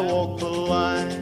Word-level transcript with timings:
Walk 0.00 0.38
the 0.38 0.48
line. 0.68 1.20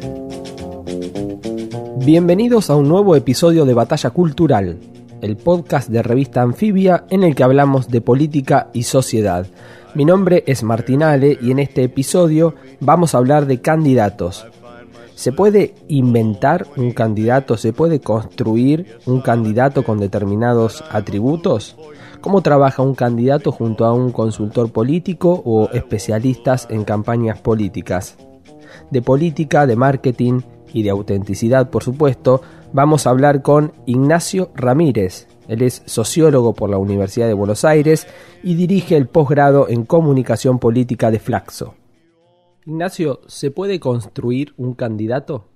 Bienvenidos 2.05 2.71
a 2.71 2.77
un 2.77 2.89
nuevo 2.89 3.17
episodio 3.17 3.65
de 3.65 3.75
Batalla 3.75 4.11
Cultural, 4.11 4.79
el 5.21 5.37
podcast 5.37 5.89
de 5.89 6.03
revista 6.03 6.43
Anfibia 6.43 7.05
en 7.11 7.25
el 7.25 7.35
que 7.35 7.43
hablamos 7.43 7.89
de 7.89 8.01
política 8.01 8.71
y 8.73 8.85
sociedad. 8.85 9.47
Mi 9.95 10.05
nombre 10.05 10.45
es 10.47 10.63
Martinale 10.63 11.39
y 11.41 11.51
en 11.51 11.59
este 11.59 11.83
episodio 11.83 12.55
vamos 12.81 13.15
a 13.15 13.19
hablar 13.19 13.47
de 13.47 13.61
candidatos. 13.61 14.47
¿Se 15.19 15.33
puede 15.33 15.75
inventar 15.89 16.69
un 16.77 16.93
candidato? 16.93 17.57
¿Se 17.57 17.73
puede 17.73 17.99
construir 17.99 18.99
un 19.05 19.21
candidato 19.21 19.83
con 19.83 19.99
determinados 19.99 20.85
atributos? 20.93 21.77
¿Cómo 22.21 22.41
trabaja 22.41 22.85
un 22.85 22.95
candidato 22.95 23.51
junto 23.51 23.85
a 23.85 23.93
un 23.93 24.13
consultor 24.13 24.71
político 24.71 25.43
o 25.45 25.71
especialistas 25.71 26.69
en 26.71 26.85
campañas 26.85 27.41
políticas? 27.41 28.17
De 28.93 29.03
política, 29.03 29.67
de 29.67 29.75
marketing 29.75 30.43
y 30.73 30.85
de 30.85 30.91
autenticidad, 30.91 31.69
por 31.69 31.83
supuesto, 31.83 32.41
vamos 32.73 33.05
a 33.05 33.11
hablar 33.11 33.43
con 33.43 33.73
Ignacio 33.87 34.53
Ramírez. 34.55 35.27
Él 35.49 35.63
es 35.63 35.83
sociólogo 35.85 36.55
por 36.55 36.71
la 36.71 36.79
Universidad 36.79 37.27
de 37.27 37.35
Buenos 37.35 37.65
Aires 37.65 38.07
y 38.45 38.55
dirige 38.55 38.97
el 38.97 39.09
posgrado 39.09 39.69
en 39.69 39.85
comunicación 39.85 40.61
política 40.61 41.11
de 41.11 41.19
Flaxo. 41.19 41.75
Ignacio, 42.69 43.23
¿se 43.27 43.51
puede 43.51 43.81
construir 43.81 44.53
un 44.59 44.75
candidato? 44.75 45.49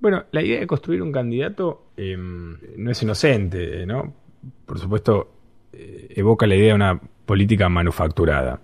Bueno, 0.00 0.24
la 0.32 0.42
idea 0.42 0.58
de 0.58 0.66
construir 0.66 1.00
un 1.00 1.12
candidato 1.12 1.92
em, 1.96 2.58
no 2.76 2.90
es 2.90 3.00
inocente, 3.00 3.86
¿no? 3.86 4.12
Por 4.66 4.80
supuesto, 4.80 5.30
eh, 5.72 6.08
evoca 6.16 6.48
la 6.48 6.56
idea 6.56 6.68
de 6.70 6.74
una 6.74 7.00
política 7.24 7.68
manufacturada. 7.68 8.60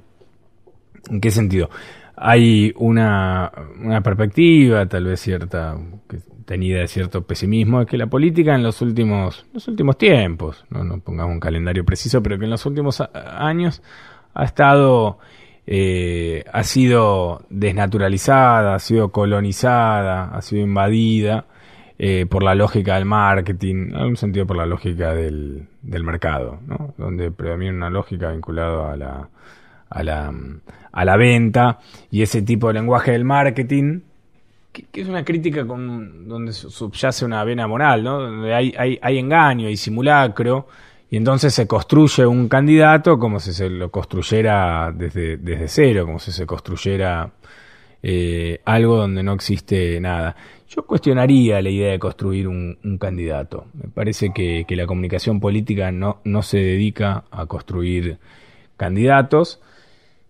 ¿En 1.08 1.20
qué 1.20 1.30
sentido? 1.30 1.70
Hay 2.16 2.74
una, 2.78 3.52
perspectiva, 4.02 4.84
tal 4.86 5.04
vez 5.04 5.20
cierta, 5.20 5.78
que 6.08 6.18
tenida 6.44 6.80
de 6.80 6.88
cierto 6.88 7.22
pesimismo, 7.24 7.78
de 7.78 7.86
que 7.86 7.96
la 7.96 8.08
política 8.08 8.56
en 8.56 8.64
los 8.64 8.82
últimos, 8.82 9.46
los 9.54 9.68
últimos 9.68 9.96
tiempos, 9.96 10.64
¿no? 10.68 10.82
no 10.82 10.98
pongamos 10.98 11.34
un 11.34 11.40
calendario 11.40 11.84
preciso, 11.84 12.20
pero 12.24 12.40
que 12.40 12.44
en 12.44 12.50
los 12.50 12.66
últimos 12.66 13.00
años 13.14 13.82
ha 14.34 14.44
estado 14.44 15.20
eh, 15.66 16.44
ha 16.52 16.64
sido 16.64 17.42
desnaturalizada, 17.50 18.74
ha 18.74 18.78
sido 18.78 19.10
colonizada, 19.10 20.34
ha 20.34 20.42
sido 20.42 20.62
invadida 20.62 21.46
eh, 21.98 22.26
por 22.28 22.42
la 22.42 22.54
lógica 22.54 22.96
del 22.96 23.04
marketing, 23.04 23.90
en 23.90 23.94
algún 23.94 24.16
sentido 24.16 24.46
por 24.46 24.56
la 24.56 24.66
lógica 24.66 25.14
del, 25.14 25.68
del 25.82 26.04
mercado, 26.04 26.58
¿no? 26.66 26.94
donde 26.98 27.30
predomina 27.30 27.72
una 27.72 27.90
lógica 27.90 28.32
vinculada 28.32 28.92
a 28.92 28.96
la, 28.96 29.28
a, 29.88 30.02
la, 30.02 30.32
a 30.90 31.04
la 31.04 31.16
venta 31.16 31.78
y 32.10 32.22
ese 32.22 32.42
tipo 32.42 32.68
de 32.68 32.74
lenguaje 32.74 33.12
del 33.12 33.24
marketing 33.24 34.00
que, 34.72 35.02
es 35.02 35.08
una 35.08 35.24
crítica 35.24 35.66
con, 35.66 36.26
donde 36.26 36.52
subyace 36.52 37.24
una 37.24 37.44
vena 37.44 37.66
moral, 37.68 38.02
¿no? 38.02 38.20
donde 38.20 38.54
hay, 38.54 38.74
hay, 38.76 38.98
hay 39.00 39.18
engaño, 39.18 39.68
hay 39.68 39.76
simulacro, 39.76 40.66
y 41.12 41.18
entonces 41.18 41.52
se 41.52 41.66
construye 41.66 42.24
un 42.24 42.48
candidato 42.48 43.18
como 43.18 43.38
si 43.38 43.52
se 43.52 43.68
lo 43.68 43.90
construyera 43.90 44.90
desde, 44.96 45.36
desde 45.36 45.68
cero, 45.68 46.06
como 46.06 46.18
si 46.18 46.32
se 46.32 46.46
construyera 46.46 47.34
eh, 48.02 48.62
algo 48.64 48.96
donde 48.96 49.22
no 49.22 49.34
existe 49.34 50.00
nada. 50.00 50.34
Yo 50.70 50.86
cuestionaría 50.86 51.60
la 51.60 51.68
idea 51.68 51.90
de 51.90 51.98
construir 51.98 52.48
un, 52.48 52.78
candidato. 52.98 53.66
Me 53.74 53.90
parece 53.90 54.32
que, 54.32 54.64
que, 54.66 54.74
la 54.74 54.86
comunicación 54.86 55.38
política 55.38 55.92
no, 55.92 56.22
no 56.24 56.40
se 56.40 56.56
dedica 56.56 57.24
a 57.30 57.44
construir 57.44 58.16
candidatos, 58.78 59.60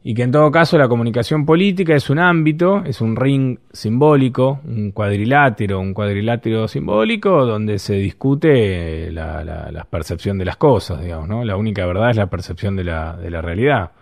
y 0.04 0.14
que 0.14 0.22
en 0.22 0.32
todo 0.32 0.50
caso 0.50 0.76
la 0.76 0.88
comunicación 0.88 1.46
política 1.46 1.94
es 1.94 2.10
un 2.10 2.18
ámbito, 2.18 2.82
es 2.84 3.00
un 3.00 3.14
ring 3.14 3.58
simbólico, 3.72 4.60
un 4.64 4.90
cuadrilátero, 4.90 5.78
un 5.78 5.94
cuadrilátero 5.94 6.66
simbólico 6.66 7.46
donde 7.46 7.78
se 7.78 7.94
discute 7.94 9.12
la, 9.12 9.44
la, 9.44 9.84
percepción 9.84 10.38
de 10.38 10.44
las 10.44 10.56
cosas, 10.56 11.00
digamos, 11.02 11.28
¿no? 11.28 11.44
La 11.44 11.56
única 11.56 11.86
verdad 11.86 12.10
es 12.10 12.16
la 12.16 12.26
percepción 12.26 12.74
de 12.74 12.84
la, 12.84 13.16
de 13.16 13.30
la 13.30 13.42
realidad, 13.42 13.92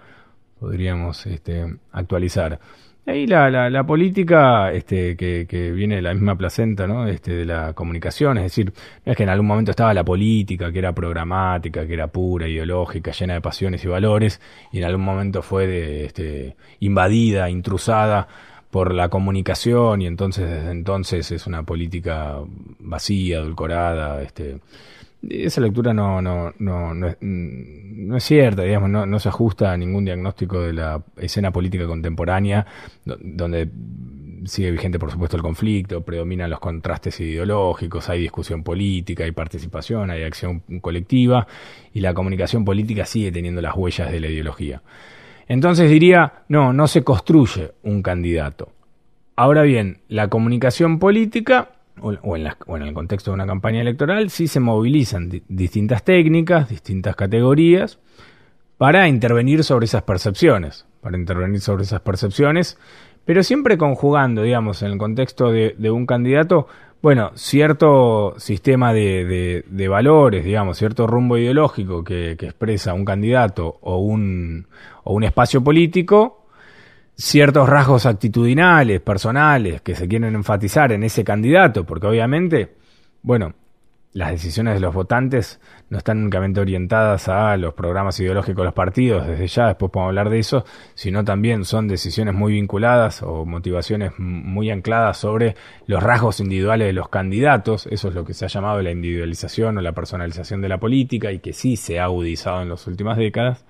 podríamos 0.58 1.26
este, 1.26 1.66
actualizar. 1.92 2.58
Ahí 3.10 3.26
la, 3.26 3.50
la, 3.50 3.84
política 3.84 4.70
este, 4.72 5.16
que, 5.16 5.72
viene 5.72 5.96
de 5.96 6.02
la 6.02 6.14
misma 6.14 6.36
placenta 6.36 6.86
¿no? 6.86 7.08
este, 7.08 7.32
de 7.32 7.44
la 7.44 7.72
comunicación, 7.72 8.38
es 8.38 8.44
decir, 8.44 8.72
no 9.04 9.10
es 9.10 9.16
que 9.16 9.24
en 9.24 9.30
algún 9.30 9.48
momento 9.48 9.72
estaba 9.72 9.92
la 9.92 10.04
política, 10.04 10.70
que 10.70 10.78
era 10.78 10.92
programática, 10.92 11.84
que 11.88 11.94
era 11.94 12.06
pura, 12.06 12.46
ideológica, 12.46 13.10
llena 13.10 13.34
de 13.34 13.40
pasiones 13.40 13.82
y 13.84 13.88
valores, 13.88 14.40
y 14.70 14.78
en 14.78 14.84
algún 14.84 15.04
momento 15.04 15.42
fue 15.42 15.66
de, 15.66 16.04
este, 16.04 16.56
invadida, 16.78 17.50
intrusada 17.50 18.28
por 18.70 18.94
la 18.94 19.08
comunicación, 19.08 20.02
y 20.02 20.06
entonces 20.06 20.48
desde 20.48 20.70
entonces 20.70 21.32
es 21.32 21.48
una 21.48 21.64
política 21.64 22.36
vacía, 22.78 23.38
adulcorada, 23.38 24.22
este, 24.22 24.60
esa 25.28 25.60
lectura 25.60 25.92
no, 25.92 26.22
no, 26.22 26.52
no, 26.58 26.94
no, 26.94 27.08
es, 27.08 27.16
no 27.20 28.16
es 28.16 28.24
cierta, 28.24 28.62
digamos, 28.62 28.88
no, 28.88 29.04
no 29.06 29.18
se 29.18 29.28
ajusta 29.28 29.72
a 29.72 29.76
ningún 29.76 30.04
diagnóstico 30.04 30.60
de 30.60 30.72
la 30.72 31.02
escena 31.16 31.50
política 31.52 31.86
contemporánea, 31.86 32.66
donde 33.04 33.68
sigue 34.46 34.70
vigente, 34.70 34.98
por 34.98 35.10
supuesto, 35.10 35.36
el 35.36 35.42
conflicto, 35.42 36.02
predominan 36.02 36.48
los 36.48 36.60
contrastes 36.60 37.20
ideológicos, 37.20 38.08
hay 38.08 38.20
discusión 38.20 38.62
política, 38.62 39.24
hay 39.24 39.32
participación, 39.32 40.10
hay 40.10 40.22
acción 40.22 40.60
colectiva, 40.80 41.46
y 41.92 42.00
la 42.00 42.14
comunicación 42.14 42.64
política 42.64 43.04
sigue 43.04 43.30
teniendo 43.30 43.60
las 43.60 43.76
huellas 43.76 44.10
de 44.10 44.20
la 44.20 44.28
ideología. 44.28 44.82
Entonces 45.46 45.90
diría, 45.90 46.44
no, 46.48 46.72
no 46.72 46.86
se 46.86 47.02
construye 47.04 47.72
un 47.82 48.02
candidato. 48.02 48.72
Ahora 49.36 49.62
bien, 49.62 49.98
la 50.08 50.28
comunicación 50.28 50.98
política 50.98 51.70
o, 52.00 52.36
en 52.36 52.46
en 52.46 52.82
el 52.82 52.94
contexto 52.94 53.30
de 53.30 53.34
una 53.34 53.46
campaña 53.46 53.80
electoral, 53.80 54.30
sí 54.30 54.46
se 54.46 54.60
movilizan 54.60 55.30
distintas 55.48 56.02
técnicas, 56.04 56.68
distintas 56.68 57.16
categorías, 57.16 57.98
para 58.78 59.08
intervenir 59.08 59.62
sobre 59.62 59.84
esas 59.84 60.02
percepciones, 60.02 60.86
para 61.02 61.18
intervenir 61.18 61.60
sobre 61.60 61.82
esas 61.82 62.00
percepciones, 62.00 62.78
pero 63.26 63.42
siempre 63.42 63.76
conjugando, 63.76 64.42
digamos, 64.42 64.82
en 64.82 64.92
el 64.92 64.98
contexto 64.98 65.50
de, 65.52 65.90
un 65.90 66.06
candidato, 66.06 66.66
bueno, 67.02 67.32
cierto 67.34 68.34
sistema 68.38 68.94
de, 68.94 69.86
valores, 69.90 70.44
digamos, 70.44 70.78
cierto 70.78 71.06
rumbo 71.06 71.36
ideológico 71.36 72.02
que, 72.02 72.36
que 72.38 72.46
expresa 72.46 72.94
un 72.94 73.04
candidato 73.04 73.78
o 73.82 73.98
un, 73.98 74.66
o 75.04 75.12
un 75.12 75.24
espacio 75.24 75.62
político, 75.62 76.39
ciertos 77.20 77.68
rasgos 77.68 78.06
actitudinales, 78.06 79.00
personales, 79.00 79.82
que 79.82 79.94
se 79.94 80.08
quieren 80.08 80.34
enfatizar 80.34 80.90
en 80.90 81.04
ese 81.04 81.22
candidato, 81.22 81.84
porque 81.84 82.06
obviamente, 82.06 82.74
bueno, 83.22 83.54
las 84.12 84.30
decisiones 84.30 84.74
de 84.74 84.80
los 84.80 84.94
votantes 84.94 85.60
no 85.90 85.98
están 85.98 86.22
únicamente 86.22 86.60
orientadas 86.60 87.28
a 87.28 87.56
los 87.58 87.74
programas 87.74 88.18
ideológicos 88.20 88.62
de 88.62 88.64
los 88.64 88.74
partidos, 88.74 89.26
desde 89.26 89.46
ya, 89.46 89.66
después 89.66 89.92
podemos 89.92 90.08
hablar 90.08 90.30
de 90.30 90.38
eso, 90.38 90.64
sino 90.94 91.22
también 91.22 91.66
son 91.66 91.88
decisiones 91.88 92.34
muy 92.34 92.54
vinculadas 92.54 93.22
o 93.22 93.44
motivaciones 93.44 94.12
muy 94.18 94.70
ancladas 94.70 95.18
sobre 95.18 95.56
los 95.86 96.02
rasgos 96.02 96.40
individuales 96.40 96.86
de 96.86 96.94
los 96.94 97.10
candidatos, 97.10 97.86
eso 97.88 98.08
es 98.08 98.14
lo 98.14 98.24
que 98.24 98.32
se 98.32 98.46
ha 98.46 98.48
llamado 98.48 98.80
la 98.80 98.92
individualización 98.92 99.76
o 99.76 99.82
la 99.82 99.92
personalización 99.92 100.62
de 100.62 100.70
la 100.70 100.78
política 100.78 101.30
y 101.30 101.40
que 101.40 101.52
sí 101.52 101.76
se 101.76 102.00
ha 102.00 102.04
agudizado 102.04 102.62
en 102.62 102.70
las 102.70 102.86
últimas 102.86 103.18
décadas. 103.18 103.64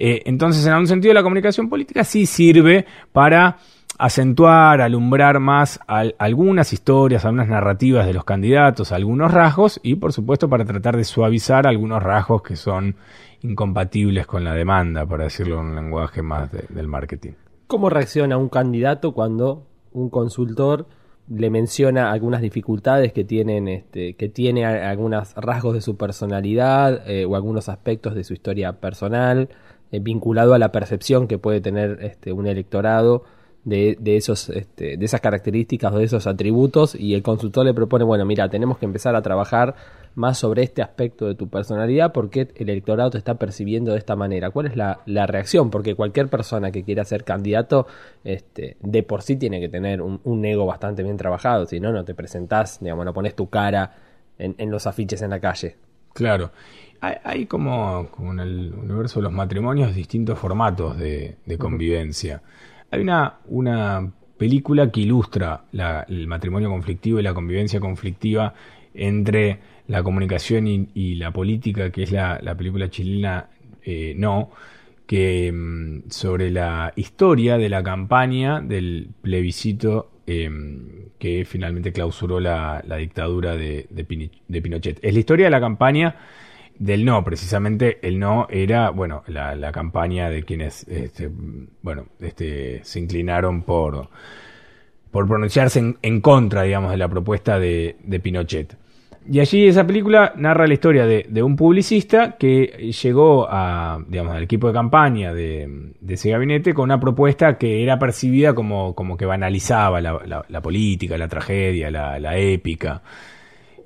Eh, 0.00 0.22
entonces, 0.26 0.64
en 0.64 0.72
algún 0.72 0.86
sentido, 0.86 1.12
la 1.12 1.24
comunicación 1.24 1.68
política 1.68 2.04
sí 2.04 2.24
sirve 2.24 2.86
para 3.12 3.56
acentuar, 3.98 4.80
alumbrar 4.80 5.40
más 5.40 5.80
algunas 5.88 6.72
historias, 6.72 7.24
algunas 7.24 7.48
narrativas 7.48 8.06
de 8.06 8.14
los 8.14 8.22
candidatos, 8.22 8.92
algunos 8.92 9.34
rasgos 9.34 9.80
y, 9.82 9.96
por 9.96 10.12
supuesto, 10.12 10.48
para 10.48 10.64
tratar 10.64 10.96
de 10.96 11.02
suavizar 11.02 11.66
algunos 11.66 12.00
rasgos 12.00 12.42
que 12.42 12.54
son 12.54 12.94
incompatibles 13.42 14.24
con 14.28 14.44
la 14.44 14.54
demanda, 14.54 15.04
para 15.04 15.24
decirlo 15.24 15.58
en 15.60 15.66
un 15.66 15.74
lenguaje 15.74 16.22
más 16.22 16.48
del 16.52 16.86
marketing. 16.86 17.32
¿Cómo 17.66 17.90
reacciona 17.90 18.36
un 18.36 18.50
candidato 18.50 19.12
cuando 19.12 19.66
un 19.90 20.10
consultor 20.10 20.86
le 21.28 21.50
menciona 21.50 22.12
algunas 22.12 22.40
dificultades 22.40 23.12
que 23.12 23.24
tienen, 23.24 23.66
este, 23.66 24.14
que 24.14 24.28
tiene 24.28 24.64
algunos 24.64 25.34
rasgos 25.34 25.74
de 25.74 25.80
su 25.80 25.96
personalidad 25.96 27.02
eh, 27.10 27.24
o 27.24 27.34
algunos 27.34 27.68
aspectos 27.68 28.14
de 28.14 28.22
su 28.22 28.32
historia 28.32 28.74
personal, 28.74 29.48
eh, 29.92 30.00
vinculado 30.00 30.54
a 30.54 30.58
la 30.58 30.72
percepción 30.72 31.28
que 31.28 31.38
puede 31.38 31.60
tener 31.60 31.98
este, 32.02 32.32
un 32.32 32.46
electorado 32.46 33.24
de, 33.64 33.96
de 34.00 34.16
esos, 34.16 34.48
este, 34.50 34.96
de 34.96 35.04
esas 35.04 35.20
características 35.20 35.92
o 35.92 35.98
de 35.98 36.04
esos 36.04 36.26
atributos, 36.26 36.94
y 36.94 37.14
el 37.14 37.22
consultor 37.22 37.66
le 37.66 37.74
propone, 37.74 38.04
bueno, 38.04 38.24
mira, 38.24 38.48
tenemos 38.48 38.78
que 38.78 38.86
empezar 38.86 39.14
a 39.14 39.22
trabajar 39.22 39.74
más 40.18 40.36
sobre 40.36 40.64
este 40.64 40.82
aspecto 40.82 41.26
de 41.26 41.36
tu 41.36 41.48
personalidad, 41.48 42.12
porque 42.12 42.48
el 42.56 42.68
electorado 42.68 43.10
te 43.10 43.18
está 43.18 43.34
percibiendo 43.34 43.92
de 43.92 43.98
esta 43.98 44.16
manera. 44.16 44.50
¿Cuál 44.50 44.66
es 44.66 44.76
la, 44.76 45.26
reacción? 45.26 45.70
Porque 45.70 45.94
cualquier 45.94 46.28
persona 46.28 46.72
que 46.72 46.82
quiera 46.82 47.04
ser 47.04 47.24
candidato, 47.24 47.86
este, 48.24 48.76
de 48.80 49.02
por 49.04 49.22
sí 49.22 49.36
tiene 49.36 49.60
que 49.60 49.68
tener 49.68 50.02
un, 50.02 50.44
ego 50.44 50.66
bastante 50.66 51.02
bien 51.04 51.16
trabajado, 51.16 51.66
si 51.66 51.78
no, 51.78 51.92
no 51.92 52.04
te 52.04 52.14
presentás, 52.14 52.80
digamos, 52.80 53.04
no 53.04 53.14
pones 53.14 53.34
tu 53.36 53.48
cara 53.48 53.92
en, 54.38 54.70
los 54.70 54.86
afiches 54.86 55.22
en 55.22 55.30
la 55.30 55.40
calle. 55.40 55.76
Claro. 56.14 56.50
Hay, 57.00 57.46
como, 57.46 58.08
como, 58.10 58.32
en 58.32 58.40
el 58.40 58.74
universo 58.74 59.20
de 59.20 59.24
los 59.24 59.32
matrimonios 59.32 59.94
distintos 59.94 60.38
formatos 60.38 60.98
de, 60.98 61.36
convivencia. 61.58 62.42
Hay 62.90 63.00
una, 63.00 63.38
una 63.46 64.10
película 64.36 64.90
que 64.90 65.00
ilustra 65.00 65.64
el 66.08 66.26
matrimonio 66.26 66.70
conflictivo 66.70 67.20
y 67.20 67.22
la 67.22 67.34
convivencia 67.34 67.78
conflictiva 67.80 68.54
entre 68.94 69.58
la 69.88 70.02
comunicación 70.02 70.66
y, 70.66 71.14
la 71.16 71.32
política, 71.32 71.90
que 71.90 72.02
es 72.02 72.12
la, 72.12 72.54
película 72.56 72.90
chilena 72.90 73.48
eh, 73.82 74.14
No, 74.16 74.50
que 75.06 75.50
mm, 75.50 76.10
sobre 76.10 76.50
la 76.50 76.92
historia 76.96 77.58
de 77.58 77.68
la 77.68 77.82
campaña 77.82 78.60
del 78.60 79.08
plebiscito 79.22 80.10
em, 80.26 81.08
que 81.18 81.44
finalmente 81.46 81.92
clausuró 81.92 82.38
la, 82.38 82.82
dictadura 82.98 83.56
de, 83.56 83.88
Pinochet. 84.62 84.98
Es 85.02 85.14
la 85.14 85.20
historia 85.20 85.46
de 85.46 85.50
la 85.50 85.60
campaña 85.60 86.16
del 86.78 87.04
no, 87.04 87.24
precisamente 87.24 87.98
el 88.02 88.18
no 88.18 88.46
era, 88.50 88.90
bueno, 88.90 89.22
la, 89.26 89.72
campaña 89.72 90.30
de 90.30 90.42
quienes, 90.44 90.86
este, 90.88 91.30
bueno, 91.82 92.06
este, 92.20 92.80
se 92.84 93.00
inclinaron 93.00 93.62
por, 93.62 94.08
por 95.10 95.26
pronunciarse 95.26 95.96
en, 96.00 96.20
contra, 96.20 96.62
digamos, 96.62 96.90
de 96.90 96.96
la 96.96 97.08
propuesta 97.08 97.58
de 97.58 98.20
Pinochet. 98.22 98.76
Y 99.30 99.40
allí 99.40 99.66
esa 99.66 99.86
película 99.86 100.32
narra 100.36 100.66
la 100.66 100.72
historia 100.72 101.04
de, 101.04 101.42
un 101.42 101.54
publicista 101.54 102.36
que 102.38 102.92
llegó 103.02 103.46
a, 103.50 104.02
digamos, 104.08 104.34
al 104.34 104.42
equipo 104.42 104.68
de 104.68 104.72
campaña 104.72 105.34
de, 105.34 105.92
ese 106.08 106.30
gabinete 106.30 106.72
con 106.72 106.84
una 106.84 106.98
propuesta 106.98 107.58
que 107.58 107.82
era 107.82 107.98
percibida 107.98 108.54
como, 108.54 108.94
como 108.94 109.18
que 109.18 109.26
banalizaba 109.26 110.00
la, 110.00 110.62
política, 110.62 111.18
la 111.18 111.28
tragedia, 111.28 111.90
la 111.90 112.38
épica. 112.38 113.02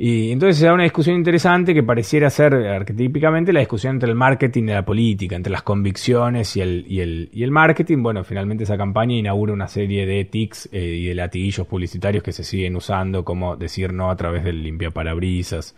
Y 0.05 0.33
entonces 0.33 0.59
se 0.59 0.67
da 0.67 0.75
una 0.75 0.83
discusión 0.83 1.15
interesante 1.15 1.73
que 1.73 1.85
pareciera 1.85 2.29
ser 2.29 2.55
arquetípicamente 2.55 3.53
la 3.53 3.61
discusión 3.61 3.95
entre 3.95 4.09
el 4.09 4.17
marketing 4.17 4.65
y 4.65 4.73
la 4.73 4.85
política, 4.85 5.37
entre 5.37 5.53
las 5.53 5.63
convicciones 5.63 6.57
y 6.57 6.61
el, 6.61 6.85
y 6.89 6.99
el, 6.99 7.31
y 7.33 7.45
el 7.45 7.53
marketing. 7.53 8.03
Bueno, 8.03 8.25
finalmente 8.25 8.65
esa 8.65 8.77
campaña 8.77 9.15
inaugura 9.15 9.53
una 9.53 9.69
serie 9.69 10.05
de 10.05 10.25
tics 10.25 10.69
eh, 10.73 10.81
y 10.81 11.07
de 11.07 11.15
latiguillos 11.15 11.69
publicitarios 11.69 12.25
que 12.25 12.33
se 12.33 12.43
siguen 12.43 12.75
usando, 12.75 13.25
como 13.25 13.55
decir 13.55 13.93
no 13.93 14.11
a 14.11 14.17
través 14.17 14.43
del 14.43 14.65
limpiaparabrisas. 14.65 15.77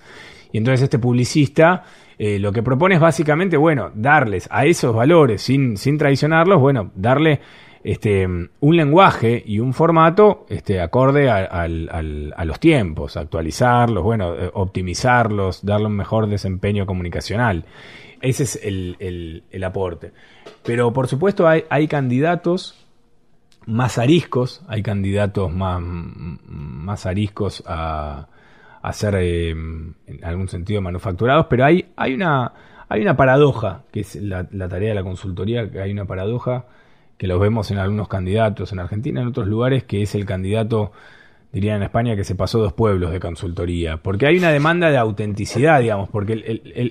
Y 0.52 0.56
entonces 0.56 0.84
este 0.84 0.98
publicista 0.98 1.82
eh, 2.16 2.38
lo 2.38 2.50
que 2.50 2.62
propone 2.62 2.94
es 2.94 3.02
básicamente, 3.02 3.58
bueno, 3.58 3.90
darles 3.94 4.48
a 4.50 4.64
esos 4.64 4.96
valores 4.96 5.42
sin, 5.42 5.76
sin 5.76 5.98
traicionarlos, 5.98 6.62
bueno, 6.62 6.92
darle 6.94 7.40
este, 7.84 8.26
un 8.26 8.76
lenguaje 8.76 9.42
y 9.44 9.60
un 9.60 9.75
formato 9.75 10.46
este, 10.48 10.81
acorde 10.81 11.28
a, 11.31 11.69
los 11.69 12.58
tiempos, 12.58 13.19
actualizarlos, 13.19 14.02
bueno, 14.02 14.34
eh, 14.34 14.50
optimizarlos, 14.54 15.62
darle 15.64 15.88
un 15.88 15.96
mejor 15.96 16.26
desempeño 16.26 16.86
comunicacional. 16.86 17.66
Ese 18.22 18.44
es 18.44 18.58
el, 18.62 19.44
aporte. 19.62 20.12
Pero 20.64 20.94
por 20.94 21.08
supuesto 21.08 21.46
hay, 21.46 21.64
hay, 21.69 21.86
candidatos 21.86 22.75
más 23.66 23.98
ariscos, 23.98 24.62
hay 24.66 24.82
candidatos 24.82 25.52
más, 25.52 25.78
más 25.82 27.04
ariscos 27.04 27.62
a, 27.66 28.28
a 28.81 28.92
ser 28.94 29.16
eh, 29.16 29.50
en 29.50 29.94
algún 30.22 30.48
sentido 30.48 30.81
manufacturados, 30.81 31.48
pero 31.50 31.66
hay, 31.66 31.92
hay, 31.96 32.14
una, 32.14 32.50
hay 32.88 33.02
una 33.02 33.14
paradoja, 33.14 33.82
que 33.92 34.00
es 34.00 34.16
la, 34.16 34.46
la 34.52 34.70
tarea 34.70 34.88
de 34.88 34.94
la 34.94 35.02
consultoría, 35.02 35.70
que 35.70 35.82
hay 35.82 35.92
una 35.92 36.06
paradoja 36.06 36.64
que 37.19 37.26
los 37.26 37.40
vemos 37.40 37.70
en 37.70 37.78
algunos 37.78 38.08
candidatos 38.08 38.72
en 38.72 38.81
Argentina, 38.81 39.20
en 39.20 39.28
otros 39.28 39.46
lugares, 39.46 39.84
que 39.84 40.02
es 40.02 40.14
el 40.14 40.25
candidato, 40.25 40.93
diría 41.52 41.76
en 41.76 41.82
España, 41.82 42.16
que 42.16 42.25
se 42.25 42.34
pasó 42.34 42.58
dos 42.58 42.72
pueblos 42.72 43.12
de 43.12 43.20
consultoría. 43.20 43.99
Porque 43.99 44.26
hay 44.26 44.37
una 44.37 44.50
demanda 44.50 44.90
de 44.90 44.99
autenticidad, 44.99 45.81
digamos, 45.81 46.08
porque 46.08 46.32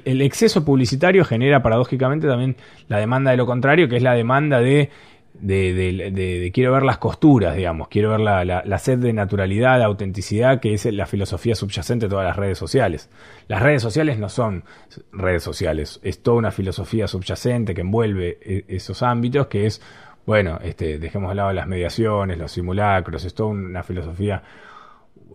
el, 0.06 0.22
exceso 0.22 0.64
publicitario 0.64 1.26
genera 1.26 1.62
paradójicamente 1.62 2.28
también 2.28 2.56
la 2.88 2.98
demanda 2.98 3.32
de 3.32 3.38
lo 3.38 3.46
contrario, 3.46 3.90
que 3.90 3.98
es 3.98 4.04
la 4.04 4.14
demanda 4.14 4.60
de 4.60 4.90
de, 5.34 6.52
quiero 6.54 6.72
ver 6.72 6.84
las 6.84 6.98
costuras, 6.98 7.56
digamos, 7.56 7.88
quiero 7.88 8.12
ver 8.12 8.20
la, 8.20 8.46
la, 8.46 8.80
sed 8.80 9.00
de 9.00 9.14
naturalidad, 9.14 9.78
de 9.78 9.84
autenticidad, 9.84 10.60
que 10.60 10.74
es 10.74 10.86
la 10.86 11.06
filosofía 11.06 11.56
subyacente 11.56 12.06
de 12.06 12.10
todas 12.10 12.26
las 12.26 12.38
redes 12.38 12.58
sociales. 12.58 13.10
Las 13.48 13.62
redes 13.62 13.82
sociales 13.82 14.20
no 14.20 14.30
son 14.30 14.64
redes 15.12 15.44
sociales, 15.44 16.00
es 16.04 16.22
toda 16.22 16.38
una 16.38 16.52
filosofía 16.52 17.08
subyacente 17.08 17.74
que 17.74 17.82
envuelve 17.82 18.38
e, 18.42 18.66
esos 18.68 19.02
ámbitos, 19.02 19.48
que 19.48 19.66
es 19.66 19.82
bueno, 20.26 20.60
este, 20.64 21.00
dejemos 21.00 21.30
de 21.30 21.36
lado 21.36 21.52
las 21.52 21.68
mediaciones, 21.68 22.38
los 22.38 22.52
simulacros, 22.52 23.26
es 23.26 23.34
toda 23.34 23.50
una 23.50 23.84
filosofía, 23.84 24.42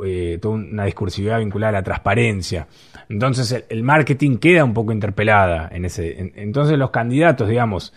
eh, 0.04 0.38
toda 0.40 0.54
una 0.54 0.84
discursividad 0.84 1.38
vinculada 1.38 1.70
a 1.70 1.80
la 1.80 1.82
transparencia. 1.82 2.66
Entonces 3.08 3.64
el, 3.68 3.82
marketing 3.82 4.38
queda 4.38 4.64
un 4.64 4.74
poco 4.74 4.92
interpelada 4.92 5.68
en 5.72 5.84
ese. 5.84 6.32
entonces 6.36 6.78
los 6.78 6.90
candidatos, 6.90 7.48
digamos, 7.48 7.92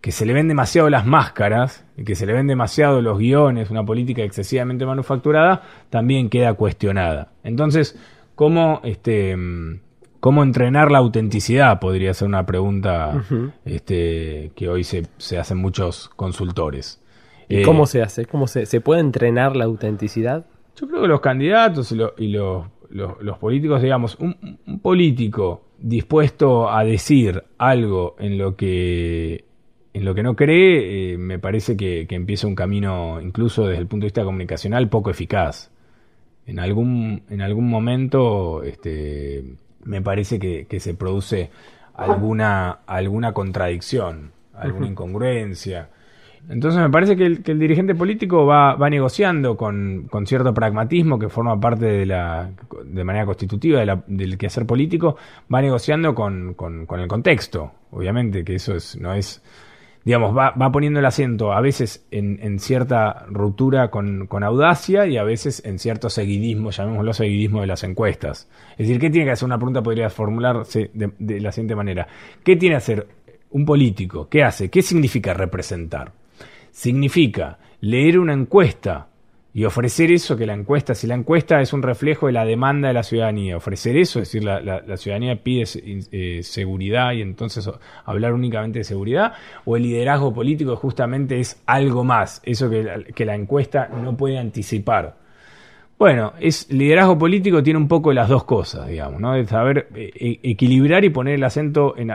que 0.00 0.12
se 0.12 0.24
le 0.24 0.32
ven 0.32 0.48
demasiado 0.48 0.88
las 0.88 1.04
máscaras, 1.04 1.84
que 2.06 2.14
se 2.14 2.24
le 2.24 2.32
ven 2.32 2.46
demasiado 2.46 3.02
los 3.02 3.18
guiones, 3.18 3.70
una 3.70 3.84
política 3.84 4.22
excesivamente 4.22 4.86
manufacturada, 4.86 5.62
también 5.90 6.30
queda 6.30 6.54
cuestionada. 6.54 7.32
Entonces, 7.44 7.98
¿cómo 8.34 8.80
este 8.82 9.36
¿Cómo 10.20 10.42
entrenar 10.42 10.90
la 10.90 10.98
autenticidad? 10.98 11.80
Podría 11.80 12.12
ser 12.12 12.28
una 12.28 12.44
pregunta 12.44 13.24
este, 13.64 14.52
que 14.54 14.68
hoy 14.68 14.84
se, 14.84 15.06
se 15.16 15.38
hacen 15.38 15.56
muchos 15.56 16.10
consultores. 16.10 17.02
¿Y 17.48 17.62
cómo 17.62 17.84
eh, 17.84 17.86
se 17.86 18.02
hace? 18.02 18.26
¿Cómo 18.26 18.46
se, 18.46 18.66
se 18.66 18.82
puede 18.82 19.00
entrenar 19.00 19.56
la 19.56 19.64
autenticidad? 19.64 20.44
Yo 20.76 20.88
creo 20.88 21.02
que 21.02 21.08
los 21.08 21.20
candidatos 21.20 21.90
y, 21.92 21.96
los, 21.96 22.12
los, 22.90 23.38
políticos, 23.38 23.80
digamos, 23.80 24.16
un, 24.20 24.58
político 24.82 25.62
dispuesto 25.78 26.70
a 26.70 26.84
decir 26.84 27.42
algo 27.56 28.14
en 28.18 28.36
lo 28.36 28.56
que 28.56 29.44
en 29.92 30.04
lo 30.04 30.14
que 30.14 30.22
no 30.22 30.36
cree, 30.36 31.14
eh, 31.14 31.18
me 31.18 31.40
parece 31.40 31.76
que, 31.76 32.06
que, 32.08 32.14
empieza 32.14 32.46
un 32.46 32.54
camino, 32.54 33.20
incluso 33.20 33.66
desde 33.66 33.80
el 33.80 33.88
punto 33.88 34.04
de 34.04 34.08
vista 34.08 34.22
comunicacional, 34.22 34.88
poco 34.88 35.10
eficaz. 35.10 35.72
En 36.46 36.60
algún, 36.60 37.22
en 37.28 37.42
algún 37.42 37.68
momento, 37.68 38.62
este, 38.62 39.44
me 39.84 40.02
parece 40.02 40.38
que, 40.38 40.80
se 40.80 40.94
produce 40.94 41.50
alguna, 41.94 42.80
alguna 42.86 43.32
contradicción, 43.32 44.32
alguna 44.54 44.86
incongruencia. 44.86 45.88
Entonces 46.48 46.80
me 46.80 46.90
parece 46.90 47.16
que 47.16 47.26
el, 47.26 47.58
dirigente 47.58 47.94
político 47.94 48.46
va, 48.46 48.74
va 48.74 48.88
negociando 48.88 49.56
con, 49.56 50.08
cierto 50.24 50.54
pragmatismo 50.54 51.18
que 51.18 51.28
forma 51.28 51.60
parte 51.60 51.84
de 51.84 52.06
la 52.06 52.50
de 52.84 53.04
manera 53.04 53.26
constitutiva 53.26 53.84
de 53.84 53.98
del 54.06 54.38
quehacer 54.38 54.66
político, 54.66 55.16
va 55.52 55.60
negociando 55.60 56.14
con, 56.14 56.54
con, 56.54 56.86
con 56.86 57.00
el 57.00 57.08
contexto, 57.08 57.72
obviamente, 57.90 58.42
que 58.42 58.54
eso 58.54 58.74
es, 58.74 58.98
no 58.98 59.12
es 59.12 59.42
digamos, 60.04 60.36
va, 60.36 60.50
va 60.50 60.72
poniendo 60.72 60.98
el 60.98 61.06
acento 61.06 61.52
a 61.52 61.60
veces 61.60 62.06
en, 62.10 62.38
en 62.42 62.58
cierta 62.58 63.26
ruptura 63.28 63.90
con, 63.90 64.26
con, 64.26 64.42
audacia 64.42 65.06
y 65.06 65.18
a 65.18 65.24
veces 65.24 65.62
en 65.64 65.78
cierto 65.78 66.08
seguidismo, 66.08 66.70
llamémoslo 66.70 67.12
seguidismo 67.12 67.60
de 67.60 67.66
las 67.66 67.84
encuestas. 67.84 68.48
Es 68.72 68.88
decir, 68.88 68.98
¿qué 68.98 69.10
tiene 69.10 69.26
que 69.26 69.32
hacer? 69.32 69.46
Una 69.46 69.58
pregunta 69.58 69.82
podría 69.82 70.08
formularse 70.08 70.90
de, 70.94 71.10
de 71.18 71.40
la 71.40 71.52
siguiente 71.52 71.76
manera. 71.76 72.06
¿Qué 72.42 72.56
tiene 72.56 72.74
que 72.74 72.78
hacer 72.78 73.06
un 73.50 73.64
político? 73.64 74.28
¿Qué 74.28 74.42
hace? 74.42 74.70
¿Qué 74.70 74.82
significa 74.82 75.34
representar? 75.34 76.12
Significa 76.70 77.58
leer 77.80 78.18
una 78.18 78.32
encuesta 78.32 79.09
y 79.52 79.64
ofrecer 79.64 80.12
eso 80.12 80.36
que 80.36 80.46
la 80.46 80.54
encuesta, 80.54 80.94
si 80.94 81.08
la 81.08 81.14
encuesta 81.14 81.60
es 81.60 81.72
un 81.72 81.82
reflejo 81.82 82.26
de 82.26 82.32
la 82.32 82.44
demanda 82.44 82.88
de 82.88 82.94
la 82.94 83.02
ciudadanía, 83.02 83.56
ofrecer 83.56 83.96
eso, 83.96 84.20
es 84.20 84.28
decir, 84.28 84.44
la, 84.44 84.96
ciudadanía 84.96 85.42
pide 85.42 85.64
eh, 86.12 86.42
seguridad 86.44 87.12
y 87.12 87.20
entonces 87.20 87.68
hablar 88.04 88.32
únicamente 88.32 88.78
de 88.78 88.84
seguridad, 88.84 89.32
o 89.64 89.76
el 89.76 89.82
liderazgo 89.82 90.32
político 90.32 90.76
justamente 90.76 91.40
es 91.40 91.60
algo 91.66 92.04
más, 92.04 92.40
eso 92.44 92.70
que 92.70 92.84
la, 92.84 93.02
que 93.02 93.24
la 93.24 93.34
encuesta 93.34 93.88
no 93.88 94.16
puede 94.16 94.38
anticipar. 94.38 95.16
Bueno, 95.98 96.32
es 96.40 96.70
liderazgo 96.70 97.18
político 97.18 97.62
tiene 97.62 97.78
un 97.78 97.88
poco 97.88 98.12
las 98.12 98.28
dos 98.28 98.44
cosas, 98.44 98.88
digamos, 98.88 99.20
¿no? 99.20 99.34
De 99.34 99.44
saber 99.44 99.88
eh, 99.94 100.10
e, 100.14 100.50
equilibrar 100.50 101.04
y 101.04 101.10
poner 101.10 101.34
el 101.34 101.44
acento 101.44 101.94
en, 101.98 102.12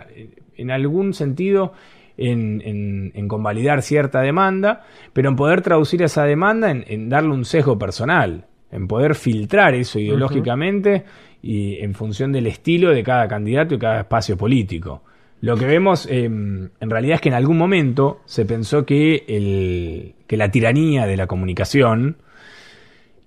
en 0.56 0.72
algún 0.72 1.13
sentido 1.13 1.74
en, 2.18 3.12
en, 3.14 3.28
convalidar 3.28 3.82
cierta 3.82 4.22
demanda, 4.22 4.84
pero 5.14 5.30
en 5.30 5.36
poder 5.36 5.62
traducir 5.62 6.02
esa 6.04 6.24
demanda 6.24 6.72
en, 6.72 7.10
darle 7.10 7.32
un 7.32 7.46
sesgo 7.46 7.78
personal. 7.78 8.46
en 8.72 8.88
poder 8.88 9.16
filtrar 9.16 9.74
eso 9.74 10.00
ideológicamente 10.00 11.06
y 11.42 11.78
en 11.78 11.94
función 11.94 12.32
del 12.32 12.48
estilo 12.48 12.90
de 12.90 13.04
cada 13.04 13.28
candidato 13.28 13.76
y 13.76 13.80
cada 13.80 14.02
espacio 14.02 14.38
político. 14.38 15.04
Lo 15.42 15.56
que 15.58 15.66
vemos 15.66 16.08
em, 16.10 16.70
en 16.80 16.90
realidad 16.90 17.16
es 17.16 17.22
que 17.22 17.30
en 17.30 17.36
algún 17.36 17.58
momento 17.58 18.22
se 18.26 18.46
pensó 18.46 18.86
que, 18.86 19.26
el, 19.28 20.16
que 20.28 20.38
la 20.38 20.50
tiranía 20.50 21.06
de 21.06 21.18
la 21.18 21.28
comunicación 21.28 22.18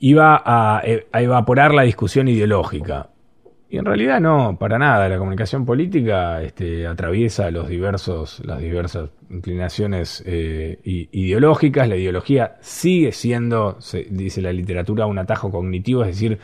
iba 0.01 0.43
a, 0.45 0.83
eh, 0.85 1.07
a 1.13 1.23
evaporar 1.23 1.75
la 1.75 1.83
discusión 1.83 2.29
ideológica. 2.29 3.11
Y 3.71 3.77
en 3.77 3.85
realidad 3.85 4.21
no, 4.21 4.57
para 4.59 4.79
nada. 4.79 5.09
La 5.09 5.19
comunicación 5.19 5.67
política 5.67 6.43
este, 6.43 6.87
atraviesa 6.87 7.51
los 7.51 7.69
diversos, 7.69 8.41
las 8.45 8.61
diversas 8.61 9.11
inclinaciones 9.29 10.23
eh, 10.27 10.79
ideológicas. 10.85 11.87
La 11.87 11.97
ideología 11.97 12.57
sigue 12.61 13.13
siendo, 13.13 13.79
dice 14.11 14.41
la 14.41 14.53
literatura, 14.53 15.05
un 15.05 15.19
atajo 15.19 15.51
cognitivo, 15.51 16.03
es 16.03 16.09
decir, 16.09 16.39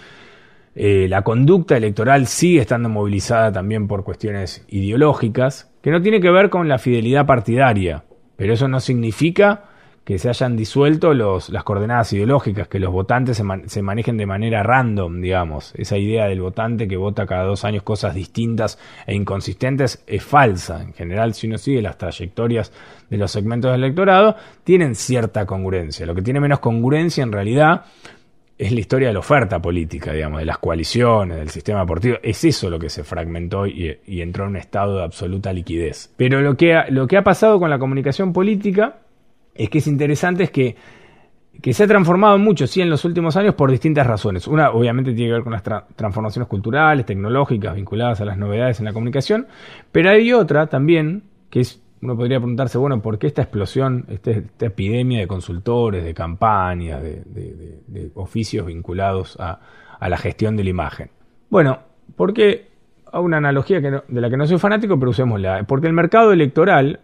eh, 0.77 1.07
la 1.09 1.23
conducta 1.23 1.77
electoral 1.77 2.27
sigue 2.27 2.61
estando 2.61 2.91
movilizada 2.91 3.53
también 3.53 3.89
por 3.89 4.05
cuestiones 4.05 4.67
ideológicas, 4.69 5.73
que 5.81 5.91
no 5.91 6.03
tiene 6.03 6.21
que 6.21 6.31
ver 6.31 6.51
con 6.51 6.69
la 6.69 6.79
fidelidad 6.79 7.25
partidaria, 7.25 8.05
pero 8.37 8.53
eso 8.53 8.69
no 8.69 8.81
significa 8.81 9.65
que 10.05 10.19
se 10.19 10.29
hayan 10.29 10.55
disuelto 10.57 11.15
los, 11.15 11.49
las 11.49 11.65
coordenadas 11.65 12.13
ideológicas, 12.13 12.69
que 12.69 12.79
los 12.79 12.93
votantes 12.93 13.39
se, 13.39 13.45
se, 13.67 13.83
manejen 13.83 14.19
de 14.19 14.27
manera 14.27 14.63
random, 14.63 15.23
digamos. 15.23 15.73
Esa 15.77 15.97
idea 15.97 16.27
del 16.27 16.43
votante 16.43 16.87
que 16.87 16.99
vota 16.99 17.27
cada 17.27 17.45
dos 17.45 17.65
años 17.65 17.83
cosas 17.83 18.15
distintas 18.15 18.79
e 19.07 19.15
inconsistentes 19.15 20.05
es 20.07 20.23
falsa. 20.23 20.83
En 20.83 20.93
general, 20.93 21.33
si 21.33 21.47
uno 21.47 21.57
sigue 21.57 21.81
las 21.81 21.97
trayectorias 21.97 22.71
de 23.09 23.17
los 23.17 23.31
segmentos 23.31 23.73
del 23.73 23.83
electorado, 23.83 24.37
tienen 24.63 24.95
cierta 24.95 25.47
congruencia. 25.47 26.05
Lo 26.05 26.15
que 26.15 26.23
tiene 26.23 26.39
menos 26.39 26.61
congruencia 26.61 27.23
en 27.23 27.33
realidad 27.33 27.87
es 28.59 28.73
la 28.73 28.81
historia 28.81 29.09
de 29.09 29.15
la 29.15 29.21
oferta 29.21 29.61
política, 29.61 30.13
digamos, 30.13 30.39
de 30.39 30.45
las 30.45 30.59
coaliciones, 30.59 31.39
del 31.39 31.49
sistema 31.49 31.81
deportivo. 31.81 32.19
Es 32.23 32.45
eso 32.45 32.69
lo 32.69 32.79
que 32.79 32.91
se 32.91 33.05
fragmentó 33.05 33.67
y, 33.67 33.99
y 34.07 34.21
entró 34.21 34.45
en 34.45 34.51
un 34.51 34.57
estado 34.59 34.99
de 34.99 35.05
absoluta 35.05 35.53
liquidez. 35.53 36.13
Pero 36.17 36.43
lo 36.43 36.57
que, 36.57 36.79
lo 36.91 37.07
que 37.07 37.17
ha 37.17 37.25
pasado 37.25 37.59
con 37.59 37.71
la 37.71 37.79
comunicación 37.79 38.33
política 38.33 38.99
es 39.55 39.71
que 39.71 39.79
es 39.79 39.87
interesante 39.87 40.45
es 40.45 40.51
que, 40.51 40.77
que 41.63 41.73
se 41.73 41.85
ha 41.85 41.87
transformado 41.87 42.39
mucho, 42.39 42.67
sí, 42.67 42.81
en 42.81 42.91
los 42.91 43.05
últimos 43.05 43.37
años 43.37 43.55
por 43.55 43.71
distintas 43.71 44.07
razones. 44.07 44.49
Una, 44.49 44.71
obviamente, 44.71 45.13
tiene 45.13 45.31
que 45.31 45.35
ver 45.35 45.43
con 45.43 45.53
las 45.53 45.63
transformaciones 45.63 46.49
culturales, 46.49 47.07
tecnológicas, 47.07 47.75
vinculadas 47.75 48.21
a 48.21 48.25
las 48.25 48.37
novedades 48.37 48.81
en 48.81 48.87
la 48.87 48.93
comunicación, 48.93 49.47
pero 49.93 50.11
hay 50.11 50.33
otra 50.33 50.67
también, 50.67 51.23
que 51.51 51.61
es, 51.61 51.81
uno 52.03 52.17
podría 52.17 52.39
preguntarse, 52.39 52.77
bueno, 52.79 53.01
¿por 53.01 53.19
qué 53.19 53.29
esta 53.29 53.43
explosión, 53.43 54.05
este, 54.09 54.39
esta 54.39 54.67
epidemia 54.67 55.21
de 55.21 55.27
consultores, 55.27 56.05
de 56.05 56.13
campañas, 56.13 57.03
de, 57.03 57.23
de, 57.25 58.11
oficios 58.15 58.67
vinculados 58.67 59.39
a, 59.41 59.61
a, 59.99 60.09
la 60.09 60.19
gestión 60.19 60.57
de 60.57 60.65
la 60.65 60.71
imagen? 60.71 61.11
Bueno, 61.49 61.79
porque, 62.17 62.69
a 63.11 63.21
una 63.21 63.39
analogía 63.39 63.81
que 63.81 63.91
de 63.91 64.21
la 64.21 64.29
que 64.29 64.37
no 64.37 64.47
soy 64.47 64.59
fanático, 64.59 64.99
pero 64.99 65.13
usémosla, 65.13 65.63
porque 65.67 65.87
el 65.87 65.93
mercado 65.93 66.33
electoral 66.33 67.01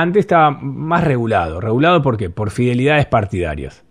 antes 0.00 0.20
estaba 0.20 0.50
más 0.50 1.04
regulado. 1.04 1.60
¿Regulado 1.60 2.02
por 2.02 2.16
qué? 2.16 2.30
Por 2.30 2.50
fidelidades 2.50 3.06
partidarias. 3.06 3.84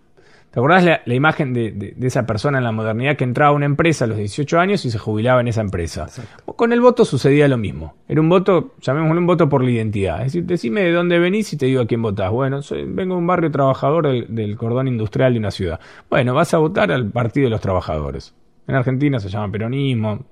¿Te 0.52 0.60
acordás 0.60 0.84
la, 0.84 1.14
imagen 1.14 1.54
de, 1.54 1.94
esa 2.02 2.26
persona 2.26 2.58
en 2.58 2.64
la 2.64 2.72
modernidad 2.72 3.16
que 3.16 3.26
entraba 3.26 3.52
a 3.52 3.54
una 3.54 3.66
empresa 3.66 4.06
a 4.06 4.08
los 4.08 4.18
18 4.18 4.60
años 4.60 4.86
y 4.86 4.90
se 4.90 4.98
jubilaba 4.98 5.42
en 5.42 5.50
esa 5.50 5.62
empresa? 5.62 6.08
Con 6.46 6.74
el 6.74 6.82
voto 6.82 7.06
sucedía 7.06 7.48
lo 7.48 7.58
mismo. 7.58 7.96
Era 8.08 8.22
un 8.22 8.30
voto, 8.30 8.74
llamémoslo 8.82 9.20
un 9.20 9.28
voto 9.28 9.50
por 9.50 9.64
la 9.64 9.70
identidad. 9.70 10.20
Es 10.20 10.34
decir, 10.34 10.46
decime 10.46 10.82
de 10.82 10.94
dónde 10.94 11.20
venís 11.20 11.52
y 11.54 11.58
te 11.58 11.68
digo 11.68 11.82
a 11.82 11.86
quién 11.86 12.02
votás. 12.02 12.32
Bueno, 12.32 12.62
vengo 12.88 13.14
de 13.14 13.20
un 13.20 13.28
barrio 13.28 13.52
trabajador 13.52 14.08
del, 14.08 14.34
del 14.34 14.58
cordón 14.58 14.88
industrial 14.88 15.34
de 15.34 15.40
una 15.40 15.52
ciudad. 15.52 15.80
Bueno, 16.10 16.34
vas 16.34 16.54
a 16.54 16.58
votar 16.58 16.92
al 16.92 17.12
Partido 17.12 17.46
de 17.46 17.52
los 17.52 17.62
Trabajadores. 17.62 18.34
En 18.68 18.76
Argentina 18.76 19.20
se 19.20 19.30
llama 19.30 19.52
peronismo, 19.52 20.26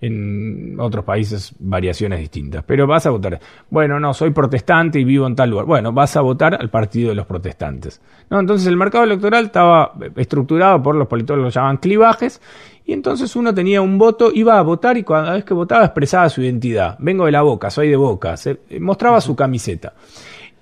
en 0.00 0.78
otros 0.80 1.04
países 1.04 1.54
variaciones 1.58 2.20
distintas. 2.20 2.64
Pero 2.66 2.86
vas 2.86 3.06
a 3.06 3.10
votar. 3.10 3.38
Bueno, 3.68 4.00
no, 4.00 4.14
soy 4.14 4.30
protestante 4.30 4.98
y 4.98 5.04
vivo 5.04 5.26
en 5.26 5.36
tal 5.36 5.50
lugar. 5.50 5.66
Bueno, 5.66 5.92
vas 5.92 6.16
a 6.16 6.20
votar 6.22 6.54
al 6.54 6.70
partido 6.70 7.10
de 7.10 7.14
los 7.14 7.26
protestantes. 7.26 8.00
No, 8.30 8.40
entonces 8.40 8.66
el 8.66 8.76
mercado 8.76 9.04
electoral 9.04 9.46
estaba 9.46 9.92
estructurado 10.16 10.82
por 10.82 10.94
los 10.94 11.06
politólogos, 11.06 11.54
lo 11.54 11.60
llaman 11.60 11.76
clivajes, 11.76 12.40
y 12.84 12.92
entonces 12.92 13.36
uno 13.36 13.54
tenía 13.54 13.82
un 13.82 13.98
voto, 13.98 14.30
iba 14.32 14.58
a 14.58 14.62
votar 14.62 14.96
y 14.96 15.04
cada 15.04 15.34
vez 15.34 15.44
que 15.44 15.54
votaba 15.54 15.84
expresaba 15.84 16.28
su 16.28 16.42
identidad. 16.42 16.96
Vengo 16.98 17.26
de 17.26 17.32
la 17.32 17.42
boca, 17.42 17.70
soy 17.70 17.88
de 17.88 17.96
boca, 17.96 18.36
se, 18.36 18.58
mostraba 18.80 19.20
su 19.20 19.36
camiseta. 19.36 19.92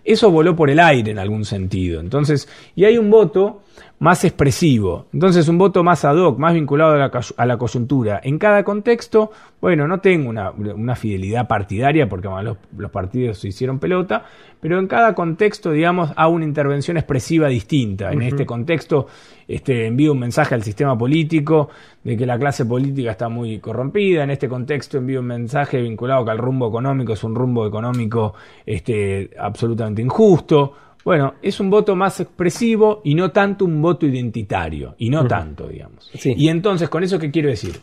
Eso 0.05 0.31
voló 0.31 0.57
por 0.57 0.71
el 0.71 0.81
aire 0.81 1.11
en 1.11 1.19
algún 1.19 1.45
sentido. 1.45 2.01
Entonces, 2.01 2.49
y 2.75 2.85
hay 2.85 2.99
un 2.99 3.11
voto 3.11 3.63
más 3.99 4.25
expresivo. 4.25 5.07
Entonces, 5.13 5.49
un 5.49 5.59
voto 5.59 5.83
más 5.83 6.05
ad 6.05 6.17
hoc, 6.17 6.39
más 6.39 6.55
vinculado 6.55 6.95
a 6.95 7.47
la, 7.47 7.59
coyuntura. 7.59 8.21
En 8.23 8.39
cada 8.39 8.63
contexto, 8.63 9.33
bueno, 9.61 9.89
no 9.89 10.01
tengo 10.01 10.31
una, 10.31 10.97
fidelidad 10.97 11.49
partidaria, 11.49 12.09
porque 12.09 12.29
los, 12.77 12.91
partidos 12.91 13.39
se 13.39 13.49
hicieron 13.49 13.79
pelota, 13.79 14.25
pero 14.61 14.79
en 14.79 14.87
cada 14.87 15.15
contexto, 15.15 15.73
digamos, 15.73 16.11
hago 16.17 16.33
una 16.33 16.45
intervención 16.45 16.97
expresiva 16.97 17.49
distinta. 17.49 18.13
En 18.13 18.23
este 18.23 18.47
contexto, 18.47 19.07
este, 19.47 19.87
envío 19.87 20.13
un 20.13 20.21
mensaje 20.21 20.55
al 20.55 20.63
sistema 20.63 20.97
político 20.97 21.69
de 22.05 22.17
que 22.17 22.27
la 22.27 22.39
clase 22.39 22.65
política 22.67 23.13
está 23.13 23.29
muy 23.29 23.59
corrompida. 23.59 24.23
En 24.25 24.31
este 24.31 24.49
contexto, 24.49 24.99
envío 24.99 25.21
un 25.21 25.27
mensaje 25.27 25.81
vinculado 25.81 26.23
a 26.23 26.25
que 26.25 26.31
el 26.33 26.39
rumbo 26.39 26.69
económico 26.69 27.13
es 27.13 27.25
un 27.25 27.35
rumbo 27.35 27.67
económico 27.67 28.35
este, 28.65 29.31
absolutamente 29.39 30.03
injusto. 30.03 30.75
Bueno, 31.05 31.35
es 31.43 31.61
un 31.61 31.71
voto 31.71 31.97
más 31.97 32.21
expresivo 32.21 33.01
y 33.05 33.15
no 33.15 33.31
tanto 33.31 33.65
un 33.65 33.81
voto 33.81 34.07
identitario, 34.07 34.95
y 34.99 35.11
no 35.11 35.27
tanto, 35.27 35.69
digamos. 35.69 36.11
Y 36.25 36.49
entonces, 36.49 36.89
¿con 36.89 37.03
eso 37.03 37.19
qué 37.19 37.31
quiero 37.31 37.49
decir? 37.49 37.81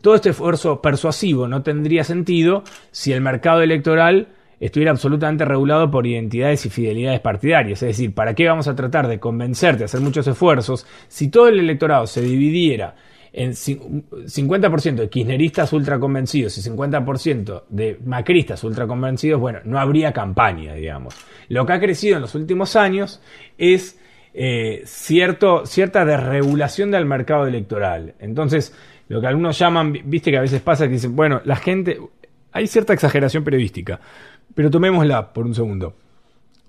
Todo 0.00 0.14
este 0.14 0.30
esfuerzo 0.30 0.80
persuasivo 0.80 1.46
no 1.46 1.62
tendría 1.62 2.02
sentido 2.02 2.64
si 2.90 3.12
el 3.12 3.20
mercado 3.20 3.62
electoral 3.62 4.28
estuviera 4.58 4.92
absolutamente 4.92 5.44
regulado 5.44 5.90
por 5.90 6.06
identidades 6.06 6.64
y 6.66 6.70
fidelidades 6.70 7.20
partidarias. 7.20 7.82
Es 7.82 7.88
decir, 7.88 8.14
¿para 8.14 8.34
qué 8.34 8.46
vamos 8.46 8.68
a 8.68 8.76
tratar 8.76 9.08
de 9.08 9.18
convencerte, 9.18 9.84
hacer 9.84 10.00
muchos 10.00 10.26
esfuerzos, 10.26 10.86
si 11.08 11.28
todo 11.28 11.48
el 11.48 11.58
electorado 11.58 12.06
se 12.06 12.22
dividiera 12.22 12.94
en 13.32 13.52
50% 13.52 14.94
de 14.94 15.08
kirchneristas 15.08 15.72
ultra 15.72 15.98
convencidos 15.98 16.58
y 16.58 16.70
50% 16.70 17.64
de 17.70 17.98
macristas 18.04 18.62
ultra 18.62 18.86
convencidos, 18.86 19.40
bueno, 19.40 19.60
no 19.64 19.78
habría 19.78 20.12
campaña, 20.12 20.74
digamos. 20.74 21.14
Lo 21.48 21.64
que 21.64 21.72
ha 21.72 21.80
crecido 21.80 22.16
en 22.16 22.22
los 22.22 22.34
últimos 22.34 22.76
años 22.76 23.22
es 23.56 23.98
eh, 24.34 24.82
cierto, 24.84 25.64
cierta 25.64 26.04
desregulación 26.04 26.90
del 26.90 27.06
mercado 27.06 27.46
electoral. 27.46 28.14
Entonces, 28.18 28.74
lo 29.08 29.20
que 29.20 29.26
algunos 29.26 29.58
llaman, 29.58 29.92
viste 30.04 30.30
que 30.30 30.38
a 30.38 30.42
veces 30.42 30.60
pasa 30.60 30.86
que 30.86 30.94
dicen, 30.94 31.16
bueno, 31.16 31.40
la 31.44 31.56
gente, 31.56 32.00
hay 32.52 32.66
cierta 32.66 32.92
exageración 32.92 33.44
periodística, 33.44 34.00
pero 34.54 34.70
tomémosla 34.70 35.32
por 35.32 35.46
un 35.46 35.54
segundo. 35.54 35.94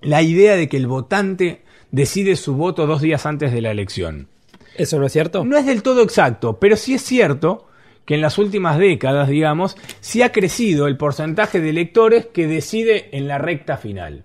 La 0.00 0.22
idea 0.22 0.56
de 0.56 0.68
que 0.68 0.76
el 0.76 0.86
votante 0.86 1.62
decide 1.90 2.36
su 2.36 2.54
voto 2.54 2.86
dos 2.86 3.02
días 3.02 3.24
antes 3.26 3.52
de 3.52 3.60
la 3.60 3.70
elección. 3.70 4.28
¿Eso 4.76 4.98
no 4.98 5.06
es 5.06 5.12
cierto? 5.12 5.44
No 5.44 5.56
es 5.56 5.66
del 5.66 5.82
todo 5.82 6.02
exacto, 6.02 6.58
pero 6.58 6.76
sí 6.76 6.94
es 6.94 7.02
cierto 7.02 7.68
que 8.04 8.14
en 8.14 8.20
las 8.20 8.38
últimas 8.38 8.78
décadas, 8.78 9.28
digamos, 9.28 9.76
sí 10.00 10.22
ha 10.22 10.32
crecido 10.32 10.86
el 10.86 10.96
porcentaje 10.96 11.60
de 11.60 11.70
electores 11.70 12.26
que 12.26 12.46
decide 12.46 13.08
en 13.16 13.28
la 13.28 13.38
recta 13.38 13.76
final. 13.76 14.24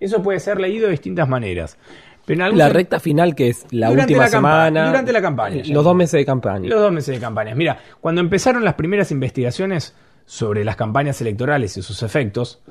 Eso 0.00 0.22
puede 0.22 0.40
ser 0.40 0.60
leído 0.60 0.86
de 0.86 0.92
distintas 0.92 1.28
maneras. 1.28 1.78
la 2.26 2.68
recta 2.68 3.00
final 3.00 3.34
que 3.34 3.48
es 3.48 3.66
la 3.70 3.90
última 3.90 4.28
semana. 4.28 4.86
Durante 4.86 5.12
la 5.12 5.22
campaña. 5.22 5.62
Los 5.66 5.84
dos 5.84 5.94
meses 5.94 6.18
de 6.18 6.24
campaña. 6.24 6.68
Los 6.68 6.80
dos 6.80 6.92
meses 6.92 7.14
de 7.14 7.20
campaña. 7.20 7.54
Mira, 7.54 7.78
cuando 8.00 8.20
empezaron 8.20 8.64
las 8.64 8.74
primeras 8.74 9.10
investigaciones 9.10 9.94
sobre 10.26 10.64
las 10.64 10.76
campañas 10.76 11.20
electorales 11.20 11.76
y 11.76 11.82
sus 11.82 12.02
efectos, 12.02 12.62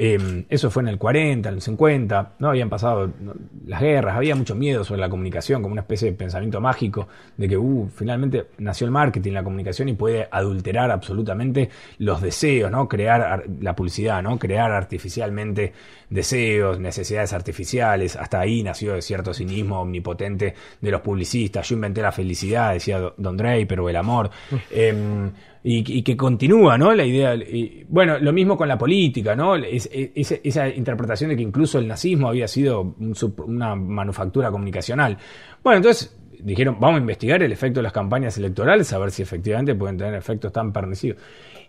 Em, 0.00 0.44
eso 0.48 0.70
fue 0.70 0.84
en 0.84 0.90
el 0.90 0.96
40, 0.96 1.48
en 1.48 1.56
el 1.56 1.60
50, 1.60 2.34
no 2.38 2.50
habían 2.50 2.70
pasado 2.70 3.10
las 3.66 3.80
guerras, 3.80 4.16
había 4.16 4.36
mucho 4.36 4.54
miedo 4.54 4.84
sobre 4.84 5.00
la 5.00 5.08
comunicación, 5.08 5.60
como 5.60 5.72
una 5.72 5.80
especie 5.80 6.08
de 6.08 6.16
pensamiento 6.16 6.60
mágico 6.60 7.08
de 7.36 7.48
que 7.48 7.56
uh, 7.56 7.90
finalmente 7.92 8.46
nació 8.58 8.84
el 8.84 8.92
marketing, 8.92 9.32
la 9.32 9.42
comunicación 9.42 9.88
y 9.88 9.94
puede 9.94 10.28
adulterar 10.30 10.92
absolutamente 10.92 11.68
los 11.98 12.22
deseos, 12.22 12.70
¿no? 12.70 12.88
Crear 12.88 13.42
la 13.60 13.74
publicidad, 13.74 14.22
¿no? 14.22 14.38
Crear 14.38 14.70
artificialmente 14.70 15.72
deseos, 16.08 16.78
necesidades 16.78 17.32
artificiales, 17.32 18.14
hasta 18.14 18.38
ahí 18.38 18.62
nació 18.62 19.02
cierto 19.02 19.34
cinismo 19.34 19.80
omnipotente 19.80 20.54
de 20.80 20.90
los 20.92 21.00
publicistas. 21.00 21.68
Yo 21.68 21.74
inventé 21.74 22.02
la 22.02 22.12
felicidad, 22.12 22.72
decía 22.72 23.00
Don 23.16 23.36
Draper, 23.36 23.80
o 23.80 23.88
el 23.88 23.96
amor. 23.96 24.30
Eh, 24.70 25.30
y, 25.70 26.02
que 26.02 26.16
continúa, 26.16 26.78
¿no? 26.78 26.94
La 26.94 27.04
idea. 27.04 27.36
bueno, 27.88 28.18
lo 28.18 28.32
mismo 28.32 28.56
con 28.56 28.68
la 28.68 28.78
política, 28.78 29.36
¿no? 29.36 29.54
esa 29.54 30.68
interpretación 30.68 31.28
de 31.30 31.36
que 31.36 31.42
incluso 31.42 31.78
el 31.78 31.86
nazismo 31.86 32.28
había 32.28 32.48
sido 32.48 32.94
una 33.44 33.74
manufactura 33.74 34.50
comunicacional. 34.50 35.18
Bueno, 35.62 35.76
entonces 35.76 36.16
dijeron, 36.40 36.78
vamos 36.80 36.96
a 36.96 37.00
investigar 37.00 37.42
el 37.42 37.52
efecto 37.52 37.80
de 37.80 37.82
las 37.82 37.92
campañas 37.92 38.38
electorales, 38.38 38.90
a 38.94 38.98
ver 38.98 39.10
si 39.10 39.20
efectivamente 39.20 39.74
pueden 39.74 39.98
tener 39.98 40.14
efectos 40.14 40.52
tan 40.52 40.72
pernicidos. 40.72 41.20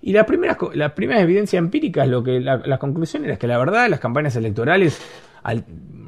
Y 0.01 0.13
la 0.13 0.25
primera, 0.25 0.58
la 0.75 0.96
primera 0.96 1.20
evidencia 1.20 1.60
empírica, 1.60 2.06
lo 2.06 2.24
que 2.24 2.39
la, 2.39 2.77
conclusión 2.77 3.25
era 3.25 3.36
que 3.36 3.48
la 3.48 3.58
verdad 3.58 3.89
las 3.89 4.00
campañas 4.00 4.34
electorales 4.38 5.01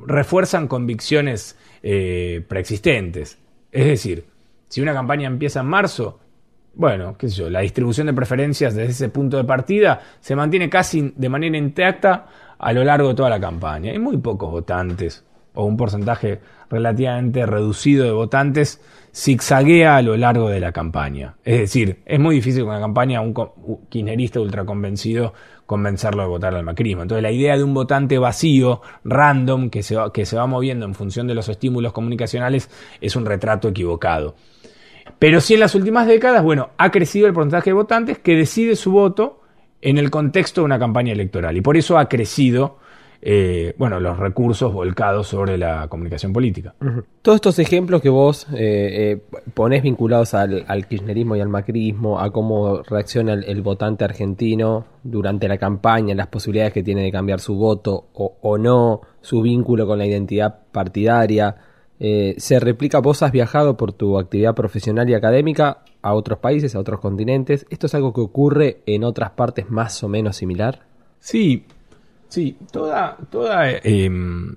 refuerzan 0.08 0.70
convicciones 0.70 1.58
eh, 1.84 2.42
preexistentes. 2.48 3.38
Es 3.70 3.86
decir, 3.86 4.24
Si 4.70 4.80
una 4.80 4.94
campaña 4.94 5.28
empieza 5.28 5.60
en 5.60 5.66
marzo, 5.66 6.22
bueno, 6.74 7.16
qué 7.18 7.30
sé 7.30 7.36
yo, 7.36 7.50
la 7.50 7.62
distribución 7.62 8.08
de 8.08 8.14
preferencias 8.14 8.76
desde 8.76 8.92
ese 8.92 9.10
punto 9.10 9.38
de 9.38 9.44
partida 9.44 10.02
se 10.20 10.36
mantiene 10.36 10.70
casi 10.70 11.14
de 11.16 11.30
manera 11.30 11.58
intacta 11.58 12.28
a 12.58 12.74
lo 12.74 12.84
largo 12.84 13.10
de 13.10 13.16
toda 13.16 13.30
la 13.30 13.40
campaña. 13.40 13.92
Hay 13.92 14.00
muy 14.00 14.18
pocos 14.18 14.52
votantes 14.52 15.26
o 15.54 15.66
un 15.66 15.76
porcentaje 15.76 16.40
relativamente 16.70 17.46
reducido 17.46 18.06
de 18.06 18.12
votantes 18.12 18.82
zigzaguea 19.14 19.98
a 19.98 20.02
lo 20.02 20.16
largo 20.16 20.50
de 20.50 20.62
la 20.62 20.72
campaña. 20.72 21.36
Es 21.44 21.60
decir, 21.60 22.02
es 22.06 22.20
muy 22.20 22.36
difícil 22.36 22.64
con 22.64 22.74
la 22.74 22.80
campaña 22.80 23.20
un 23.20 23.34
kirchnerista 23.90 24.40
ultraconvencido 24.40 25.34
convencerlo 25.66 26.24
de 26.24 26.30
votar 26.30 26.54
al 26.56 26.64
macrismo. 26.64 27.02
Entonces 27.02 27.24
la 27.24 27.32
idea 27.32 27.58
de 27.58 27.64
un 27.64 27.74
votante 27.74 28.18
vacío, 28.18 28.82
random, 29.04 29.70
que 29.70 29.84
se, 29.84 29.96
va, 29.96 30.12
que 30.12 30.26
se 30.26 30.36
va 30.36 30.46
moviendo 30.46 30.86
en 30.86 30.94
función 30.96 31.28
de 31.28 31.36
los 31.36 31.48
estímulos 31.50 31.94
comunicacionales, 31.94 32.70
es 33.00 33.16
un 33.16 33.26
retrato 33.26 33.70
equivocado. 33.70 34.36
Pero 35.20 35.42
sí 35.42 35.54
en 35.54 35.60
las 35.60 35.76
últimas 35.76 36.08
décadas, 36.08 36.44
bueno, 36.44 36.70
ha 36.78 36.92
crecido 36.92 37.28
el 37.28 37.34
porcentaje 37.34 37.70
de 37.70 37.74
votantes 37.74 38.20
que 38.20 38.36
decide 38.36 38.76
su 38.76 38.92
voto 38.92 39.42
en 39.82 39.98
el 39.98 40.10
contexto 40.12 40.62
de 40.62 40.66
una 40.66 40.80
campaña 40.80 41.14
electoral. 41.14 41.58
Y 41.58 41.62
por 41.62 41.78
eso 41.78 41.98
ha 41.98 42.08
crecido 42.08 42.78
eh, 43.24 43.76
bueno, 43.78 44.00
los 44.00 44.18
recursos 44.18 44.74
volcados 44.74 45.28
sobre 45.28 45.56
la 45.56 45.88
comunicación 45.88 46.34
política. 46.34 46.74
Todos 47.22 47.36
estos 47.36 47.60
ejemplos 47.60 48.02
que 48.02 48.10
vos 48.10 48.48
eh, 48.52 49.22
eh, 49.32 49.40
ponés 49.54 49.84
vinculados 49.84 50.34
al, 50.34 50.88
kirchnerismo 50.88 51.36
y 51.36 51.42
al 51.42 51.50
macrismo, 51.50 52.20
a 52.20 52.32
cómo 52.32 52.82
reacciona 52.82 53.34
el, 53.34 53.62
votante 53.62 54.06
argentino 54.06 54.86
durante 55.04 55.48
la 55.48 55.60
campaña, 55.60 56.16
las 56.16 56.28
posibilidades 56.28 56.74
que 56.74 56.82
tiene 56.82 57.04
de 57.04 57.12
cambiar 57.12 57.40
su 57.40 57.56
voto 57.56 58.08
o, 58.14 58.58
no, 58.58 59.02
su 59.22 59.44
vínculo 59.44 59.86
con 59.86 60.00
la 60.00 60.08
identidad 60.08 60.58
partidaria, 60.72 61.56
¿se 62.38 62.60
replica? 62.60 63.00
¿Vos 63.00 63.22
has 63.22 63.32
viajado 63.32 63.78
por 63.78 63.94
tu 63.94 64.18
actividad 64.18 64.56
profesional 64.56 65.10
y 65.10 65.14
académica 65.14 65.84
a 66.02 66.14
otros 66.14 66.40
países, 66.40 66.76
a 66.76 66.80
otros 66.80 67.00
continentes? 67.00 67.66
¿Esto 67.70 67.86
es 67.86 67.94
algo 67.94 68.12
que 68.14 68.22
ocurre 68.22 68.82
en 68.86 69.04
otras 69.04 69.32
partes 69.32 69.70
más 69.70 70.04
o 70.04 70.08
menos 70.08 70.36
similar? 70.36 70.82
Sí, 71.20 71.66
Sí, 72.32 72.58
toda, 72.72 73.18
toda, 73.30 73.70
em, 73.84 74.56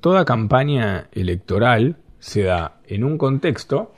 toda 0.00 0.24
campaña 0.24 1.08
electoral 1.10 1.96
se 2.20 2.44
da 2.44 2.76
en 2.86 3.02
un 3.02 3.18
contexto, 3.18 3.92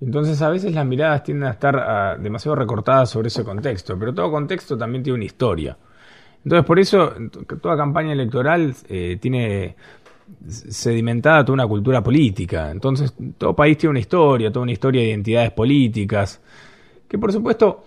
entonces 0.00 0.40
a 0.40 0.48
veces 0.48 0.72
las 0.72 0.86
miradas 0.86 1.22
tienden 1.22 1.48
a 1.48 1.50
estar 1.50 1.76
ah, 1.76 2.16
demasiado 2.18 2.56
recortadas 2.56 3.10
sobre 3.10 3.28
ese 3.28 3.44
contexto, 3.44 3.98
pero 3.98 4.14
todo 4.14 4.30
contexto 4.30 4.78
también 4.78 5.04
tiene 5.04 5.16
una 5.16 5.26
historia. 5.26 5.76
Entonces 6.44 6.64
por 6.64 6.78
eso 6.78 7.12
toda 7.60 7.76
campaña 7.76 8.14
electoral 8.14 8.74
eh, 8.88 9.18
tiene 9.20 9.76
sedimentada 10.48 11.44
toda 11.44 11.54
una 11.54 11.66
cultura 11.66 12.02
política. 12.02 12.70
Entonces 12.70 13.14
todo 13.38 13.54
país 13.54 13.78
tiene 13.78 13.90
una 13.90 14.00
historia, 14.00 14.50
toda 14.50 14.62
una 14.62 14.72
historia 14.72 15.02
de 15.02 15.08
identidades 15.08 15.50
políticas, 15.52 16.40
que 17.08 17.18
por 17.18 17.32
supuesto 17.32 17.84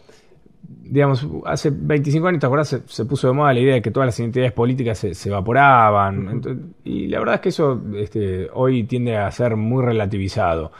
digamos, 0.89 1.25
hace 1.45 1.69
25 1.71 2.27
años, 2.27 2.41
¿te? 2.41 2.65
Se, 2.65 3.05
puso 3.05 3.27
de 3.27 3.33
moda 3.33 3.53
la 3.53 3.59
idea 3.59 3.75
de 3.75 3.81
que 3.81 3.91
todas 3.91 4.07
las 4.07 4.19
identidades 4.19 4.53
políticas 4.53 4.97
se, 4.97 5.29
evaporaban. 5.29 6.73
y 6.83 7.07
la 7.07 7.19
verdad 7.19 7.35
es 7.35 7.41
que 7.41 7.49
eso 7.49 7.81
este, 7.95 8.49
hoy 8.53 8.83
tiende 8.83 9.17
a 9.17 9.29
ser 9.31 9.55
muy 9.55 9.83
relativizado. 9.83 10.71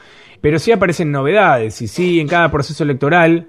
Pero 0.41 0.59
sí 0.59 0.71
aparecen 0.71 1.11
novedades, 1.11 1.81
y 1.81 1.87
sí, 1.87 2.19
en 2.19 2.27
cada 2.27 2.51
proceso 2.51 2.83
electoral, 2.83 3.47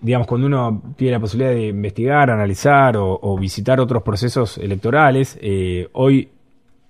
digamos, 0.00 0.26
cuando 0.26 0.46
uno 0.46 0.94
tiene 0.96 1.12
la 1.12 1.20
posibilidad 1.20 1.52
de 1.52 1.68
investigar, 1.68 2.30
analizar 2.30 2.96
o, 2.96 3.36
visitar 3.38 3.80
otros 3.80 4.02
procesos 4.02 4.58
electorales, 4.58 5.38
eh, 5.40 5.88
hoy 5.92 6.28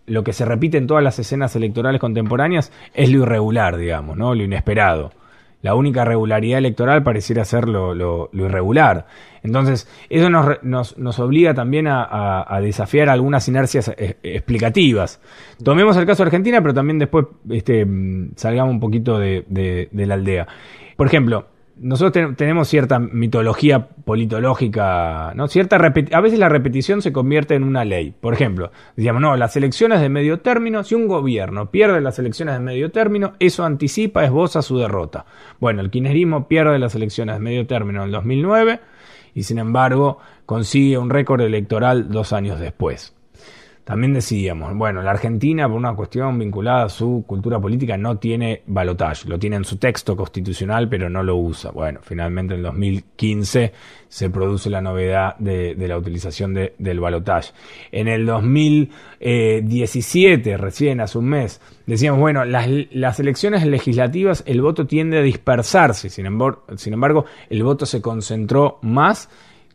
lo 0.07 0.25
que 0.25 0.33
se 0.33 0.45
repite 0.45 0.79
en 0.79 0.87
todas 0.87 1.03
las 1.03 1.19
escenas 1.19 1.55
electorales 1.57 2.01
contemporáneas 2.01 2.73
es 2.95 3.11
lo 3.11 3.23
irregular, 3.23 3.77
digamos, 3.77 4.17
¿no? 4.17 4.35
Lo 4.35 4.43
inesperado 4.43 5.13
la 5.63 5.77
única 5.77 6.05
regularidad 6.05 6.59
electoral 6.59 7.03
pareciera 7.03 7.45
ser 7.45 7.69
lo, 7.69 8.29
irregular. 8.33 9.07
Entonces, 9.45 9.89
eso 10.11 10.29
nos, 10.29 10.97
nos, 10.99 11.19
obliga 11.21 11.55
también 11.55 11.87
a, 11.89 12.59
desafiar 12.61 13.09
algunas 13.09 13.47
inercias 13.49 13.89
eh, 13.97 14.17
explicativas. 14.25 15.21
Tomemos 15.63 15.97
el 15.97 16.05
caso 16.05 16.25
de 16.25 16.29
Argentina, 16.29 16.61
pero 16.61 16.75
también 16.75 16.99
después 16.99 17.27
este, 17.49 17.85
mm, 17.85 18.33
salgamos 18.37 18.75
un 18.75 18.81
poquito 18.81 19.19
de 19.19 19.89
la 19.93 20.15
aldea. 20.15 20.49
Por 20.97 21.07
ejemplo, 21.07 21.47
nosotros 21.83 22.37
tenemos 22.37 22.69
cierta 22.69 23.01
mitología 23.01 23.89
politológica, 23.89 25.33
¿no? 25.35 25.49
Cierta 25.49 25.77
a 25.77 26.21
veces 26.21 26.39
la 26.39 26.49
repetición 26.49 27.03
se 27.03 27.13
convierte 27.13 27.57
en 27.57 27.65
una 27.65 27.85
ley. 27.85 28.15
Por 28.19 28.35
ejemplo, 28.35 28.71
digamos, 28.97 29.21
no, 29.21 29.37
las 29.37 29.57
elecciones 29.57 30.01
de 30.01 30.09
medio 30.09 30.39
término, 30.41 30.85
si 30.85 30.95
un 30.95 31.09
gobierno 31.09 31.73
pierde 31.73 32.01
las 32.01 32.21
elecciones 32.21 32.55
de 32.55 32.61
medio 32.61 32.93
término, 32.93 33.35
eso 33.41 33.65
anticipa, 33.65 34.25
esboza 34.25 34.63
su 34.63 34.79
derrota. 34.79 35.27
Bueno, 35.59 35.81
el 35.81 35.91
kirchnerismo 35.91 36.47
pierde 36.47 36.79
las 36.79 36.95
elecciones 36.95 37.35
de 37.35 37.41
medio 37.41 37.67
término 37.67 38.03
en 38.03 38.07
el 38.07 38.13
2009 38.13 38.81
y 39.35 39.43
sin 39.43 39.59
embargo 39.59 40.19
consigue 40.47 40.99
un 40.99 41.11
récord 41.11 41.41
electoral 41.41 42.11
dos 42.11 42.33
años 42.33 42.61
después. 42.61 43.13
También 43.85 44.15
decíamos, 44.15 44.75
bueno, 44.77 45.03
la 45.03 45.11
Argentina, 45.11 45.67
por 45.67 45.77
una 45.77 45.93
cuestión 45.95 46.39
vinculada 46.39 46.85
a 46.85 46.89
su 46.89 47.25
cultura 47.27 47.59
política, 47.59 47.97
no 47.97 48.17
tiene 48.17 48.63
balotaje. 48.67 49.29
Lo 49.29 49.41
tiene 49.41 49.57
en 49.57 49.65
su 49.65 49.77
texto 49.77 50.17
constitucional, 50.17 50.89
pero 50.89 51.11
no 51.11 51.25
lo 51.25 51.37
usa. 51.37 51.73
Bueno, 51.73 51.99
finalmente 52.01 52.55
en 52.55 52.61
el 52.61 52.67
2015 52.67 53.73
se 54.09 54.31
produce 54.31 54.71
la 54.71 54.81
novedad 54.81 55.37
de, 55.39 55.75
la 55.77 55.99
utilización 55.99 56.55
del 56.55 57.01
balotaje. 57.01 57.51
En 57.91 58.07
el 58.07 58.25
2017, 58.25 60.57
recién 60.59 61.01
hace 61.01 61.19
un 61.19 61.25
mes, 61.25 61.61
decíamos, 61.85 62.21
bueno, 62.21 62.45
las, 62.45 62.69
las 62.93 63.19
elecciones 63.19 63.67
legislativas, 63.67 64.45
el 64.47 64.63
voto 64.63 64.87
tiende 64.87 65.19
a 65.19 65.23
dispersarse. 65.23 66.09
Sin 66.09 66.27
embargo, 66.27 66.63
sin 66.77 66.93
embargo, 66.93 67.25
el 67.51 67.65
voto 67.65 67.85
se 67.85 68.01
concentró 68.01 68.79
más 68.83 69.29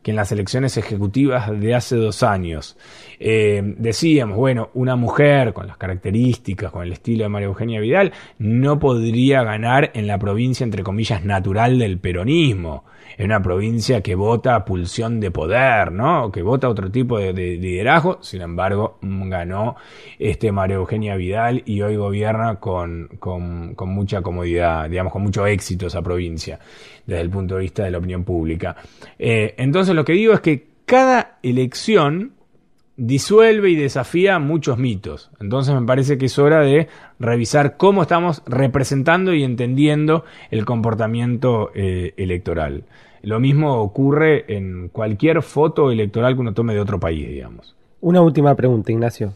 que 0.07 0.11
en 0.11 0.15
las 0.15 0.31
elecciones 0.31 0.77
ejecutivas 0.77 1.51
de 1.59 1.75
hace 1.75 1.97
dos 1.97 2.23
años. 2.23 2.77
Eh, 3.19 3.61
decíamos, 3.77 4.37
bueno, 4.37 4.69
una 4.73 4.95
mujer 4.95 5.51
con 5.51 5.67
las 5.67 5.75
características, 5.75 6.71
con 6.71 6.83
el 6.83 6.93
estilo 6.93 7.23
de 7.23 7.29
María 7.29 7.47
Eugenia 7.49 7.81
Vidal, 7.81 8.13
no 8.39 8.79
podría 8.79 9.43
ganar 9.43 9.91
en 9.95 10.07
la 10.07 10.17
provincia, 10.17 10.63
entre 10.63 10.81
comillas, 10.83 11.25
natural 11.25 11.77
del 11.77 11.99
peronismo. 11.99 12.85
En 13.17 13.25
una 13.25 13.41
provincia 13.41 13.99
que 13.99 14.15
vota 14.15 14.63
pulsión 14.63 15.19
de 15.19 15.29
poder, 15.31 15.91
¿no? 15.91 16.31
Que 16.31 16.41
vota 16.41 16.69
otro 16.69 16.89
tipo 16.89 17.17
de, 17.19 17.33
liderazgo. 17.33 18.19
Sin 18.21 18.41
embargo, 18.41 18.99
ganó 19.01 19.75
este 20.19 20.53
María 20.53 20.77
Eugenia 20.77 21.17
Vidal 21.17 21.63
y 21.65 21.81
hoy 21.81 21.97
gobierna 21.97 22.61
con, 22.61 23.09
con, 23.19 23.75
con 23.75 23.89
mucha 23.89 24.21
comodidad, 24.21 24.89
digamos, 24.89 25.11
con 25.11 25.23
mucho 25.23 25.45
éxito 25.47 25.87
esa 25.87 26.01
provincia 26.01 26.59
desde 27.07 27.21
el 27.21 27.29
punto 27.29 27.55
de 27.55 27.61
vista 27.61 27.83
de 27.83 27.91
la 27.91 27.97
opinión 27.97 28.23
pública. 28.23 28.75
Eh, 29.17 29.55
entonces 29.57 29.95
lo 29.95 30.05
que 30.05 30.13
digo 30.13 30.33
es 30.33 30.41
que 30.41 30.67
cada 30.85 31.39
elección 31.41 32.33
disuelve 32.97 33.69
y 33.69 33.75
desafía 33.75 34.39
muchos 34.39 34.77
mitos. 34.77 35.31
Entonces 35.39 35.73
me 35.73 35.85
parece 35.85 36.17
que 36.17 36.25
es 36.25 36.37
hora 36.37 36.61
de 36.61 36.87
revisar 37.19 37.77
cómo 37.77 38.03
estamos 38.03 38.43
representando 38.45 39.33
y 39.33 39.43
entendiendo 39.43 40.25
el 40.51 40.65
comportamiento 40.65 41.71
eh, 41.73 42.13
electoral. 42.17 42.83
Lo 43.21 43.39
mismo 43.39 43.77
ocurre 43.81 44.45
en 44.55 44.89
cualquier 44.89 45.41
foto 45.41 45.91
electoral 45.91 46.35
que 46.35 46.41
uno 46.41 46.53
tome 46.53 46.73
de 46.73 46.79
otro 46.79 46.99
país, 46.99 47.27
digamos. 47.27 47.75
Una 48.01 48.21
última 48.21 48.55
pregunta, 48.55 48.91
Ignacio. 48.91 49.33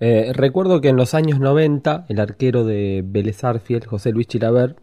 Eh, 0.00 0.32
recuerdo 0.34 0.80
que 0.80 0.88
en 0.88 0.96
los 0.96 1.14
años 1.14 1.40
90 1.40 2.06
el 2.08 2.20
arquero 2.20 2.64
de 2.64 3.02
Vélez 3.04 3.40
José 3.86 4.12
Luis 4.12 4.26
Chilaver, 4.26 4.76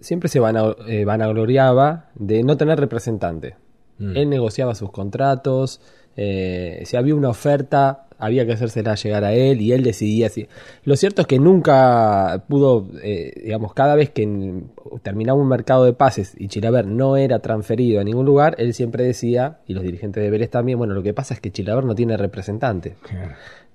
siempre 0.00 0.28
se 0.28 0.40
van 0.40 0.56
eh, 0.86 1.04
vanagloriaba 1.04 2.10
de 2.14 2.42
no 2.42 2.56
tener 2.56 2.78
representante. 2.78 3.56
Mm. 3.98 4.16
Él 4.16 4.30
negociaba 4.30 4.74
sus 4.74 4.90
contratos, 4.90 5.80
eh, 6.16 6.82
si 6.84 6.96
había 6.96 7.14
una 7.14 7.28
oferta, 7.28 8.06
había 8.20 8.44
que 8.44 8.52
hacérsela 8.52 8.94
llegar 8.94 9.24
a 9.24 9.32
él 9.32 9.60
y 9.62 9.72
él 9.72 9.82
decidía 9.82 10.28
si. 10.28 10.46
Lo 10.84 10.94
cierto 10.96 11.22
es 11.22 11.26
que 11.26 11.38
nunca 11.38 12.44
pudo, 12.48 12.86
eh, 13.02 13.32
digamos, 13.44 13.72
cada 13.72 13.94
vez 13.94 14.10
que 14.10 14.62
terminaba 15.02 15.40
un 15.40 15.48
mercado 15.48 15.84
de 15.84 15.94
pases 15.94 16.34
y 16.38 16.48
Chilaver 16.48 16.86
no 16.86 17.16
era 17.16 17.38
transferido 17.38 18.00
a 18.00 18.04
ningún 18.04 18.26
lugar, 18.26 18.54
él 18.58 18.74
siempre 18.74 19.04
decía, 19.04 19.60
y 19.66 19.72
los 19.72 19.82
dirigentes 19.82 20.22
de 20.22 20.30
Vélez 20.30 20.50
también, 20.50 20.76
bueno, 20.76 20.92
lo 20.92 21.02
que 21.02 21.14
pasa 21.14 21.32
es 21.32 21.40
que 21.40 21.50
Chilaver 21.50 21.84
no 21.84 21.94
tiene 21.94 22.16
representante. 22.18 22.96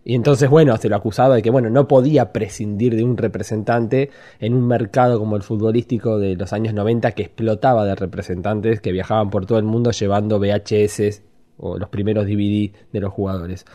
Y 0.08 0.14
entonces, 0.14 0.52
bueno, 0.52 0.78
se 0.78 0.88
lo 0.88 0.96
acusaba 0.96 1.36
de 1.36 1.42
que, 1.42 1.50
bueno, 1.50 1.72
no 1.72 1.88
podía 1.88 2.32
prescindir 2.32 2.96
de 2.96 3.04
un 3.04 3.18
representante 3.18 4.12
en 4.40 4.54
un 4.54 4.68
mercado 4.68 5.18
como 5.18 5.36
el 5.36 5.42
futbolístico 5.42 6.20
de 6.20 6.36
los 6.36 6.54
años 6.54 6.76
90 6.76 7.14
que 7.14 7.24
explotaba 7.24 7.86
de 7.86 7.96
representantes 7.96 8.82
que 8.82 8.92
viajaban 8.92 9.32
por 9.32 9.48
todo 9.48 9.58
el 9.58 9.66
mundo 9.66 9.90
llevando 9.90 10.40
VHS 10.40 11.24
o 11.58 11.80
los 11.80 11.90
primeros 11.90 12.28
DVD 12.28 12.72
de 12.94 13.00
los 13.00 13.12
jugadores. 13.12 13.66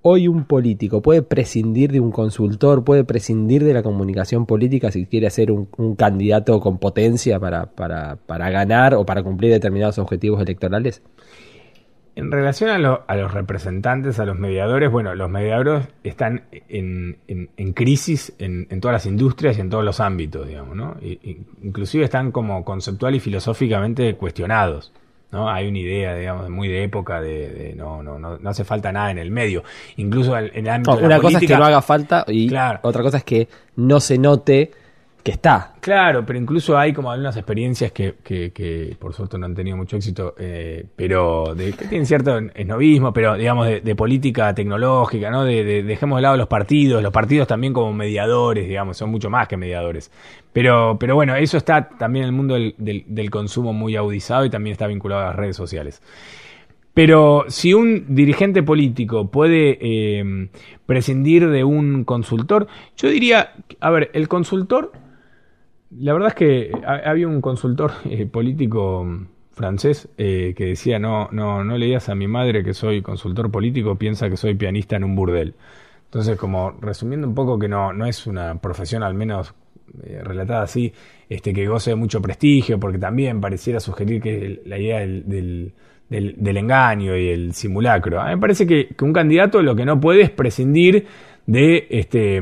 Hoy 0.00 0.26
un 0.26 0.46
político 0.46 1.02
puede 1.02 1.20
prescindir 1.20 1.92
de 1.92 2.00
un 2.00 2.12
consultor, 2.12 2.82
puede 2.82 3.04
prescindir 3.04 3.62
de 3.62 3.74
la 3.74 3.82
comunicación 3.82 4.46
política 4.46 4.90
si 4.90 5.04
quiere 5.04 5.28
ser 5.28 5.52
un, 5.52 5.66
candidato 5.96 6.60
con 6.60 6.78
potencia 6.78 7.38
para, 7.38 7.66
para, 7.66 8.16
para 8.16 8.48
ganar 8.48 8.94
o 8.94 9.04
para 9.04 9.22
cumplir 9.22 9.52
determinados 9.52 9.98
objetivos 9.98 10.40
electorales. 10.40 11.02
En 12.14 12.30
relación 12.30 12.68
a, 12.70 12.78
los 13.16 13.32
representantes, 13.32 14.18
a 14.18 14.26
los 14.26 14.38
mediadores, 14.38 14.90
bueno, 14.90 15.14
los 15.14 15.30
mediadores 15.30 15.88
están 16.04 16.42
en, 16.68 17.16
crisis 17.74 18.34
en, 18.38 18.80
todas 18.80 18.92
las 18.92 19.06
industrias 19.06 19.56
y 19.56 19.62
en 19.62 19.70
todos 19.70 19.82
los 19.82 19.98
ámbitos, 19.98 20.46
digamos, 20.46 20.76
¿no? 20.76 20.96
inclusive 21.62 22.04
están 22.04 22.30
como 22.30 22.64
conceptual 22.64 23.14
y 23.14 23.20
filosóficamente 23.20 24.14
cuestionados. 24.16 24.92
¿no? 25.30 25.48
Hay 25.48 25.66
una 25.66 25.78
idea, 25.78 26.14
digamos, 26.14 26.50
muy 26.50 26.68
de 26.68 26.84
época 26.84 27.22
de, 27.22 27.72
no, 27.78 28.02
no, 28.02 28.18
no, 28.18 28.36
no, 28.36 28.50
hace 28.50 28.64
falta 28.64 28.92
nada 28.92 29.10
en 29.10 29.16
el 29.16 29.30
medio. 29.30 29.64
Incluso 29.96 30.36
en 30.36 30.50
el 30.54 30.68
ámbito 30.68 30.96
de 30.96 31.00
la 31.00 31.06
Una 31.06 31.18
cosa 31.18 31.38
es 31.38 31.46
que 31.46 31.56
no 31.56 31.64
haga 31.64 31.80
falta 31.80 32.26
y 32.28 32.52
otra 32.82 33.02
cosa 33.02 33.16
es 33.16 33.24
que 33.24 33.48
no 33.76 34.00
se 34.00 34.18
note 34.18 34.70
que 35.22 35.30
está. 35.30 35.74
Claro, 35.80 36.26
pero 36.26 36.38
incluso 36.38 36.76
hay 36.76 36.92
como 36.92 37.10
algunas 37.10 37.36
experiencias 37.36 37.92
que, 37.92 38.96
por 38.98 39.14
suerte 39.14 39.38
no 39.38 39.46
han 39.46 39.54
tenido 39.54 39.76
mucho 39.76 39.96
éxito, 39.96 40.34
eh, 40.38 40.84
pero 40.96 41.54
de, 41.54 41.72
que 41.72 41.86
tienen 41.86 42.06
cierto 42.06 42.38
esnovismo, 42.54 43.12
pero 43.12 43.36
digamos 43.36 43.66
de, 43.66 43.94
política 43.94 44.52
tecnológica, 44.54 45.30
¿no? 45.30 45.44
De, 45.44 45.82
dejemos 45.82 46.18
de 46.18 46.22
lado 46.22 46.36
los 46.36 46.48
partidos, 46.48 47.02
los 47.02 47.12
partidos 47.12 47.46
también 47.46 47.72
como 47.72 47.92
mediadores, 47.92 48.66
digamos, 48.66 48.96
son 48.96 49.10
mucho 49.10 49.30
más 49.30 49.46
que 49.46 49.56
mediadores. 49.56 50.10
Pero, 50.52 50.96
pero 50.98 51.14
bueno, 51.14 51.36
eso 51.36 51.56
está 51.56 51.88
también 51.88 52.24
en 52.24 52.28
el 52.30 52.36
mundo 52.36 52.54
del, 52.54 52.74
del, 53.06 53.30
consumo 53.30 53.72
muy 53.72 53.96
audizado 53.96 54.44
y 54.44 54.50
también 54.50 54.72
está 54.72 54.86
vinculado 54.86 55.22
a 55.22 55.26
las 55.26 55.36
redes 55.36 55.56
sociales. 55.56 56.02
Pero 56.94 57.46
si 57.48 57.72
un 57.72 58.14
dirigente 58.14 58.62
político 58.62 59.30
puede 59.30 59.78
eh, 59.80 60.48
prescindir 60.84 61.48
de 61.48 61.64
un 61.64 62.04
consultor, 62.04 62.66
yo 62.98 63.08
diría, 63.08 63.54
a 63.80 63.90
ver, 63.90 64.10
el 64.12 64.28
consultor 64.28 64.92
la 65.98 66.12
verdad 66.12 66.28
es 66.28 66.34
que 66.34 66.72
había 66.84 67.28
un 67.28 67.40
consultor 67.40 67.92
eh, 68.04 68.26
político 68.26 69.06
francés 69.52 70.08
eh, 70.16 70.54
que 70.56 70.66
decía 70.66 70.98
no, 70.98 71.28
no, 71.32 71.62
no 71.62 71.76
leías 71.76 72.08
a 72.08 72.14
mi 72.14 72.26
madre 72.26 72.64
que 72.64 72.72
soy 72.72 73.02
consultor 73.02 73.50
político, 73.50 73.96
piensa 73.96 74.30
que 74.30 74.36
soy 74.36 74.54
pianista 74.54 74.96
en 74.96 75.04
un 75.04 75.14
burdel. 75.14 75.54
Entonces, 76.04 76.36
como 76.36 76.72
resumiendo 76.72 77.26
un 77.26 77.34
poco 77.34 77.58
que 77.58 77.68
no, 77.68 77.92
no 77.92 78.06
es 78.06 78.26
una 78.26 78.54
profesión 78.60 79.02
al 79.02 79.14
menos 79.14 79.54
eh, 80.04 80.20
relatada 80.22 80.62
así, 80.62 80.92
este, 81.28 81.52
que 81.52 81.66
goce 81.66 81.90
de 81.90 81.96
mucho 81.96 82.20
prestigio, 82.20 82.78
porque 82.78 82.98
también 82.98 83.40
pareciera 83.40 83.80
sugerir 83.80 84.20
que 84.20 84.62
la 84.66 84.78
idea 84.78 85.00
del, 85.00 85.24
del, 85.26 85.72
del, 86.08 86.56
engaño 86.56 87.16
y 87.16 87.28
el 87.28 87.54
simulacro. 87.54 88.20
A 88.20 88.26
mí 88.26 88.34
me 88.34 88.40
parece 88.40 88.66
que, 88.66 88.88
que 88.88 89.04
un 89.04 89.12
candidato 89.12 89.62
lo 89.62 89.74
que 89.74 89.86
no 89.86 90.00
puede 90.00 90.22
es 90.22 90.30
prescindir 90.30 91.06
de, 91.46 91.86
este, 91.90 92.40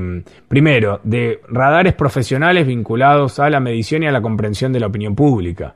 primero, 0.49 1.01
de 1.05 1.41
radares 1.49 1.95
profesionales 1.95 2.67
vinculados 2.67 3.39
a 3.39 3.49
la 3.51 3.61
medición 3.61 4.03
y 4.03 4.07
a 4.07 4.13
la 4.13 4.23
comprensión 4.23 4.73
de 4.73 4.81
la 4.81 4.87
opinión 4.87 5.15
pública. 5.15 5.75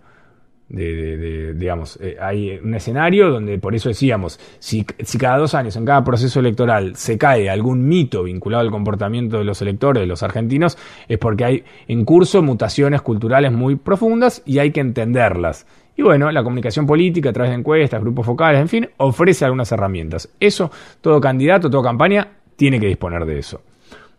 De, 0.67 1.55
digamos, 1.55 1.99
eh, 2.01 2.17
hay 2.21 2.59
un 2.59 2.75
escenario 2.75 3.31
donde, 3.31 3.59
por 3.59 3.75
eso 3.75 3.91
decíamos, 3.91 4.41
si, 4.59 4.85
si, 5.01 5.19
cada 5.19 5.37
dos 5.37 5.55
años 5.55 5.77
en 5.77 5.85
cada 5.85 6.03
proceso 6.03 6.41
electoral 6.41 6.97
se 6.97 7.19
cae 7.19 7.51
algún 7.51 7.87
mito 7.87 8.23
vinculado 8.25 8.63
al 8.63 8.71
comportamiento 8.71 9.39
de 9.39 9.45
los 9.45 9.61
electores, 9.61 10.01
de 10.01 10.07
los 10.07 10.23
argentinos, 10.23 10.79
es 11.07 11.19
porque 11.19 11.45
hay 11.45 11.65
en 11.87 12.05
curso 12.05 12.43
mutaciones 12.43 13.03
culturales 13.03 13.53
muy 13.53 13.77
profundas 13.77 14.43
y 14.47 14.59
hay 14.59 14.73
que 14.73 14.81
entenderlas. 14.81 15.67
Y 15.97 16.03
bueno, 16.03 16.33
la 16.33 16.43
comunicación 16.43 16.87
política 16.87 17.31
a 17.31 17.33
través 17.33 17.53
de 17.53 17.59
encuestas, 17.59 18.01
grupos 18.01 18.27
focales, 18.27 18.61
en 18.61 18.69
fin, 18.69 18.89
ofrece 18.97 19.45
algunas 19.45 19.71
herramientas. 19.71 20.29
Eso, 20.41 20.71
todo 21.01 21.21
candidato, 21.21 21.71
toda 21.71 21.85
campaña 21.85 22.29
tiene 22.57 22.81
que 22.81 22.87
disponer 22.87 23.25
de 23.25 23.39
eso. 23.39 23.61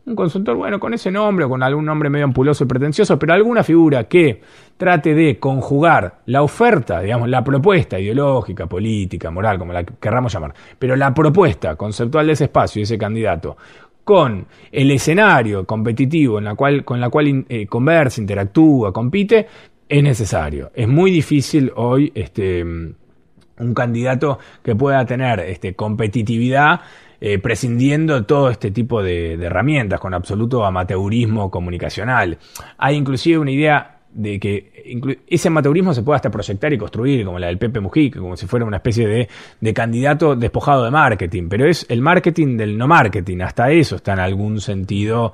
Un 0.06 0.15
consultor, 0.15 0.56
bueno, 0.56 0.80
con 0.80 0.93
ese 0.93 1.10
nombre 1.10 1.45
o 1.45 1.50
con 1.50 1.63
algún 1.63 1.84
nombre 1.84 2.12
medio 2.12 2.26
ampuloso 2.26 2.63
y 2.63 2.67
pretencioso, 2.67 3.17
pero 3.17 3.34
alguna 3.34 3.63
figura 3.63 4.04
que 4.04 4.39
trate 4.78 5.15
de 5.15 5.39
conjugar 5.39 6.19
la 6.28 6.43
oferta, 6.43 7.02
digamos, 7.02 7.28
la 7.28 7.43
propuesta 7.43 8.00
ideológica, 8.00 8.67
política, 8.67 9.32
moral, 9.32 9.58
como 9.58 9.74
la 9.74 9.84
querramos 9.84 10.32
llamar, 10.32 10.54
pero 10.78 10.95
la 10.95 11.12
propuesta 11.12 11.76
conceptual 11.76 12.28
de 12.28 12.34
ese 12.34 12.43
espacio 12.43 12.80
y 12.80 12.84
ese 12.84 13.00
candidato 13.00 13.58
con 14.04 14.45
el 14.71 14.91
escenario 14.91 15.65
competitivo 15.65 16.38
en 16.38 16.45
la 16.45 16.54
cual, 16.54 16.86
con 16.86 17.02
la 17.02 17.10
cual 17.10 17.45
eh, 17.50 17.65
conversa, 17.65 18.21
interactúa, 18.21 18.93
compite, 18.93 19.48
es 19.89 20.04
necesario. 20.04 20.71
Es 20.76 20.88
muy 20.88 21.10
difícil 21.10 21.71
hoy 21.76 22.12
este, 22.13 22.63
un 22.63 23.74
candidato 23.74 24.38
que 24.63 24.76
pueda 24.76 25.06
tener 25.06 25.39
este, 25.39 25.74
competitividad 25.74 26.82
eh, 27.21 27.39
prescindiendo 27.39 28.25
todo 28.25 28.49
este 28.49 28.71
tipo 28.71 29.01
de, 29.01 29.34
herramientas, 29.34 29.99
con 29.99 30.13
absoluto 30.13 30.65
amateurismo 30.65 31.49
comunicacional. 31.49 32.38
Hay 32.78 32.95
inclusive 32.95 33.38
una 33.38 33.51
idea 33.51 33.99
de 34.12 34.39
que 34.39 35.19
ese 35.28 35.49
amateurismo 35.49 35.93
se 35.93 36.01
puede 36.01 36.15
hasta 36.15 36.32
proyectar 36.32 36.71
y 36.71 36.78
construir, 36.78 37.25
como 37.25 37.38
la 37.38 37.47
del 37.47 37.58
Pepe 37.58 37.82
Mujica, 37.82 38.19
como 38.19 38.38
si 38.38 38.47
fuera 38.47 38.65
una 38.65 38.78
especie 38.78 39.30
de, 39.60 39.73
candidato 39.73 40.36
despojado 40.36 40.86
de 40.86 40.91
marketing, 40.91 41.47
pero 41.49 41.67
es 41.67 41.86
el 41.89 42.01
marketing 42.01 42.56
del 42.56 42.78
no 42.78 42.88
marketing, 42.88 43.41
hasta 43.41 43.71
eso 43.71 43.97
está 43.97 44.13
en 44.13 44.19
algún 44.19 44.62
sentido, 44.62 45.34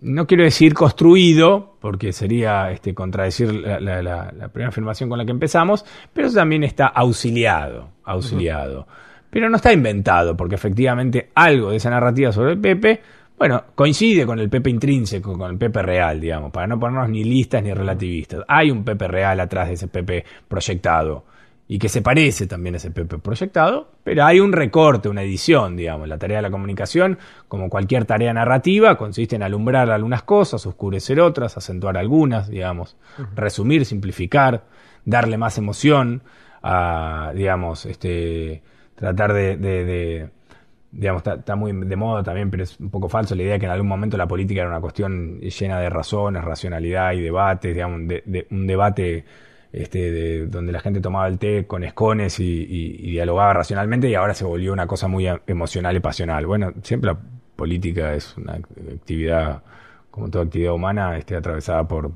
no 0.00 0.26
quiero 0.26 0.42
decir 0.42 0.74
construido, 0.74 1.76
porque 1.80 2.12
sería 2.12 2.72
este, 2.72 2.92
contradecir 2.92 3.52
la, 3.52 4.48
primera 4.52 4.70
afirmación 4.70 5.08
con 5.08 5.18
la 5.18 5.24
que 5.24 5.30
empezamos, 5.30 5.84
pero 6.12 6.32
también 6.32 6.64
está 6.64 6.88
auxiliado, 6.88 7.88
auxiliado 8.04 8.86
pero 9.32 9.48
no 9.48 9.56
está 9.56 9.72
inventado, 9.72 10.36
porque 10.36 10.56
efectivamente 10.56 11.30
algo 11.34 11.70
de 11.70 11.78
esa 11.78 11.88
narrativa 11.88 12.32
sobre 12.32 12.52
el 12.52 12.58
Pepe, 12.58 13.00
bueno, 13.38 13.64
coincide 13.74 14.26
con 14.26 14.38
el 14.38 14.50
Pepe 14.50 14.68
intrínseco, 14.68 15.38
con 15.38 15.50
el 15.52 15.56
Pepe 15.56 15.80
real, 15.80 16.20
digamos, 16.20 16.52
para 16.52 16.66
no 16.66 16.78
ponernos 16.78 17.08
ni 17.08 17.24
listas 17.24 17.62
ni 17.62 17.72
relativistas. 17.72 18.44
Hay 18.46 18.70
un 18.70 18.84
Pepe 18.84 19.08
real 19.08 19.40
atrás 19.40 19.68
de 19.68 19.74
ese 19.74 19.88
Pepe 19.88 20.26
proyectado, 20.46 21.24
y 21.66 21.78
que 21.78 21.88
se 21.88 22.02
parece 22.02 22.46
también 22.46 22.74
a 22.74 22.76
ese 22.76 22.90
Pepe 22.90 23.16
proyectado, 23.16 23.88
pero 24.04 24.26
hay 24.26 24.38
un 24.38 24.52
recorte, 24.52 25.08
una 25.08 25.22
edición, 25.22 25.76
digamos. 25.78 26.06
La 26.08 26.18
tarea 26.18 26.36
de 26.36 26.42
la 26.42 26.50
comunicación, 26.50 27.16
como 27.48 27.70
cualquier 27.70 28.04
tarea 28.04 28.34
narrativa, 28.34 28.98
consiste 28.98 29.36
en 29.36 29.42
alumbrar 29.42 29.90
algunas 29.90 30.24
cosas, 30.24 30.66
oscurecer 30.66 31.20
otras, 31.20 31.56
acentuar 31.56 31.96
algunas, 31.96 32.50
digamos, 32.50 32.98
resumir, 33.34 33.86
simplificar, 33.86 34.64
darle 35.06 35.38
más 35.38 35.56
emoción 35.56 36.20
a, 36.62 37.32
digamos, 37.34 37.86
este 37.86 38.62
tratar 39.02 39.32
de, 39.32 40.30
digamos, 40.92 41.26
está, 41.26 41.56
muy 41.56 41.72
de 41.72 41.96
moda 41.96 42.22
también, 42.22 42.50
pero 42.52 42.62
es 42.62 42.78
un 42.78 42.88
poco 42.88 43.08
falso 43.08 43.34
la 43.34 43.42
idea 43.42 43.54
de 43.54 43.58
que 43.58 43.66
en 43.66 43.72
algún 43.72 43.88
momento 43.88 44.16
la 44.16 44.28
política 44.28 44.60
era 44.60 44.70
una 44.70 44.80
cuestión 44.80 45.40
llena 45.40 45.80
de 45.80 45.90
razones, 45.90 46.44
racionalidad 46.44 47.12
y 47.14 47.20
debates, 47.20 47.74
digamos, 47.74 48.06
de, 48.06 48.46
un 48.52 48.66
debate 48.68 49.24
este, 49.72 50.46
donde 50.46 50.70
la 50.70 50.78
gente 50.78 51.00
tomaba 51.00 51.26
el 51.26 51.38
té 51.38 51.66
con 51.66 51.82
escones 51.82 52.38
y, 52.38 53.10
dialogaba 53.10 53.54
racionalmente 53.54 54.08
y 54.08 54.14
ahora 54.14 54.34
se 54.34 54.44
volvió 54.44 54.72
una 54.72 54.86
cosa 54.86 55.08
muy 55.08 55.26
emocional 55.48 55.96
y 55.96 56.00
pasional. 56.00 56.46
Bueno, 56.46 56.72
siempre 56.84 57.12
la 57.12 57.18
política 57.56 58.14
es 58.14 58.36
una 58.36 58.52
actividad, 58.52 59.64
como 60.12 60.30
toda 60.30 60.44
actividad 60.44 60.74
humana, 60.74 61.18
este, 61.18 61.34
atravesada 61.34 61.88
por, 61.88 62.12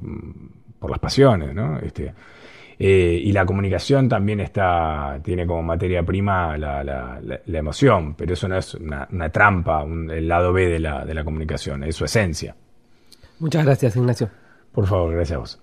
por 0.78 0.90
las 0.90 1.00
pasiones, 1.00 1.52
¿no? 1.52 1.80
Este, 1.80 2.14
eh, 2.78 3.20
y 3.22 3.32
la 3.32 3.46
comunicación 3.46 4.08
también 4.08 4.40
está, 4.40 5.18
tiene 5.22 5.46
como 5.46 5.62
materia 5.62 6.02
prima 6.02 6.58
la, 6.58 6.84
la, 6.84 7.20
la, 7.22 7.58
emoción, 7.58 8.14
pero 8.14 8.34
eso 8.34 8.48
no 8.48 8.58
es 8.58 8.74
una, 8.74 9.30
trampa, 9.30 9.84
el 9.84 10.28
lado 10.28 10.52
B 10.52 10.68
de 10.68 10.78
la, 10.78 11.04
de 11.04 11.14
la 11.14 11.24
comunicación, 11.24 11.84
es 11.84 11.96
su 11.96 12.04
esencia. 12.04 12.54
Muchas 13.38 13.64
gracias, 13.64 13.96
Ignacio. 13.96 14.28
Por 14.72 14.86
favor, 14.86 15.14
gracias 15.14 15.36
a 15.36 15.40
vos. 15.40 15.60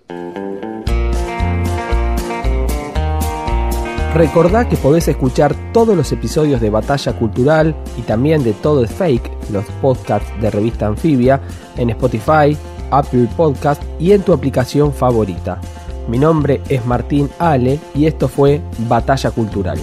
Recordá 4.14 4.68
que 4.68 4.76
podés 4.76 5.08
escuchar 5.08 5.54
todos 5.72 5.96
los 5.96 6.12
episodios 6.12 6.60
de 6.60 6.70
Batalla 6.70 7.12
Cultural 7.18 7.74
y 7.98 8.02
también 8.02 8.44
de 8.44 8.52
Todo 8.52 8.84
es 8.84 8.92
Fake, 8.92 9.28
los 9.52 9.64
podcasts 9.82 10.32
de 10.40 10.50
revista 10.50 10.86
Anfibia, 10.86 11.40
en 11.76 11.90
Spotify, 11.90 12.56
Apple 12.92 13.28
Podcast 13.36 13.82
y 13.98 14.12
en 14.12 14.22
tu 14.22 14.32
aplicación 14.32 14.92
favorita. 14.92 15.60
Mi 16.08 16.18
nombre 16.18 16.60
es 16.68 16.84
Martín 16.84 17.30
Ale 17.38 17.80
y 17.94 18.06
esto 18.06 18.28
fue 18.28 18.60
Batalla 18.88 19.30
Cultural. 19.30 19.78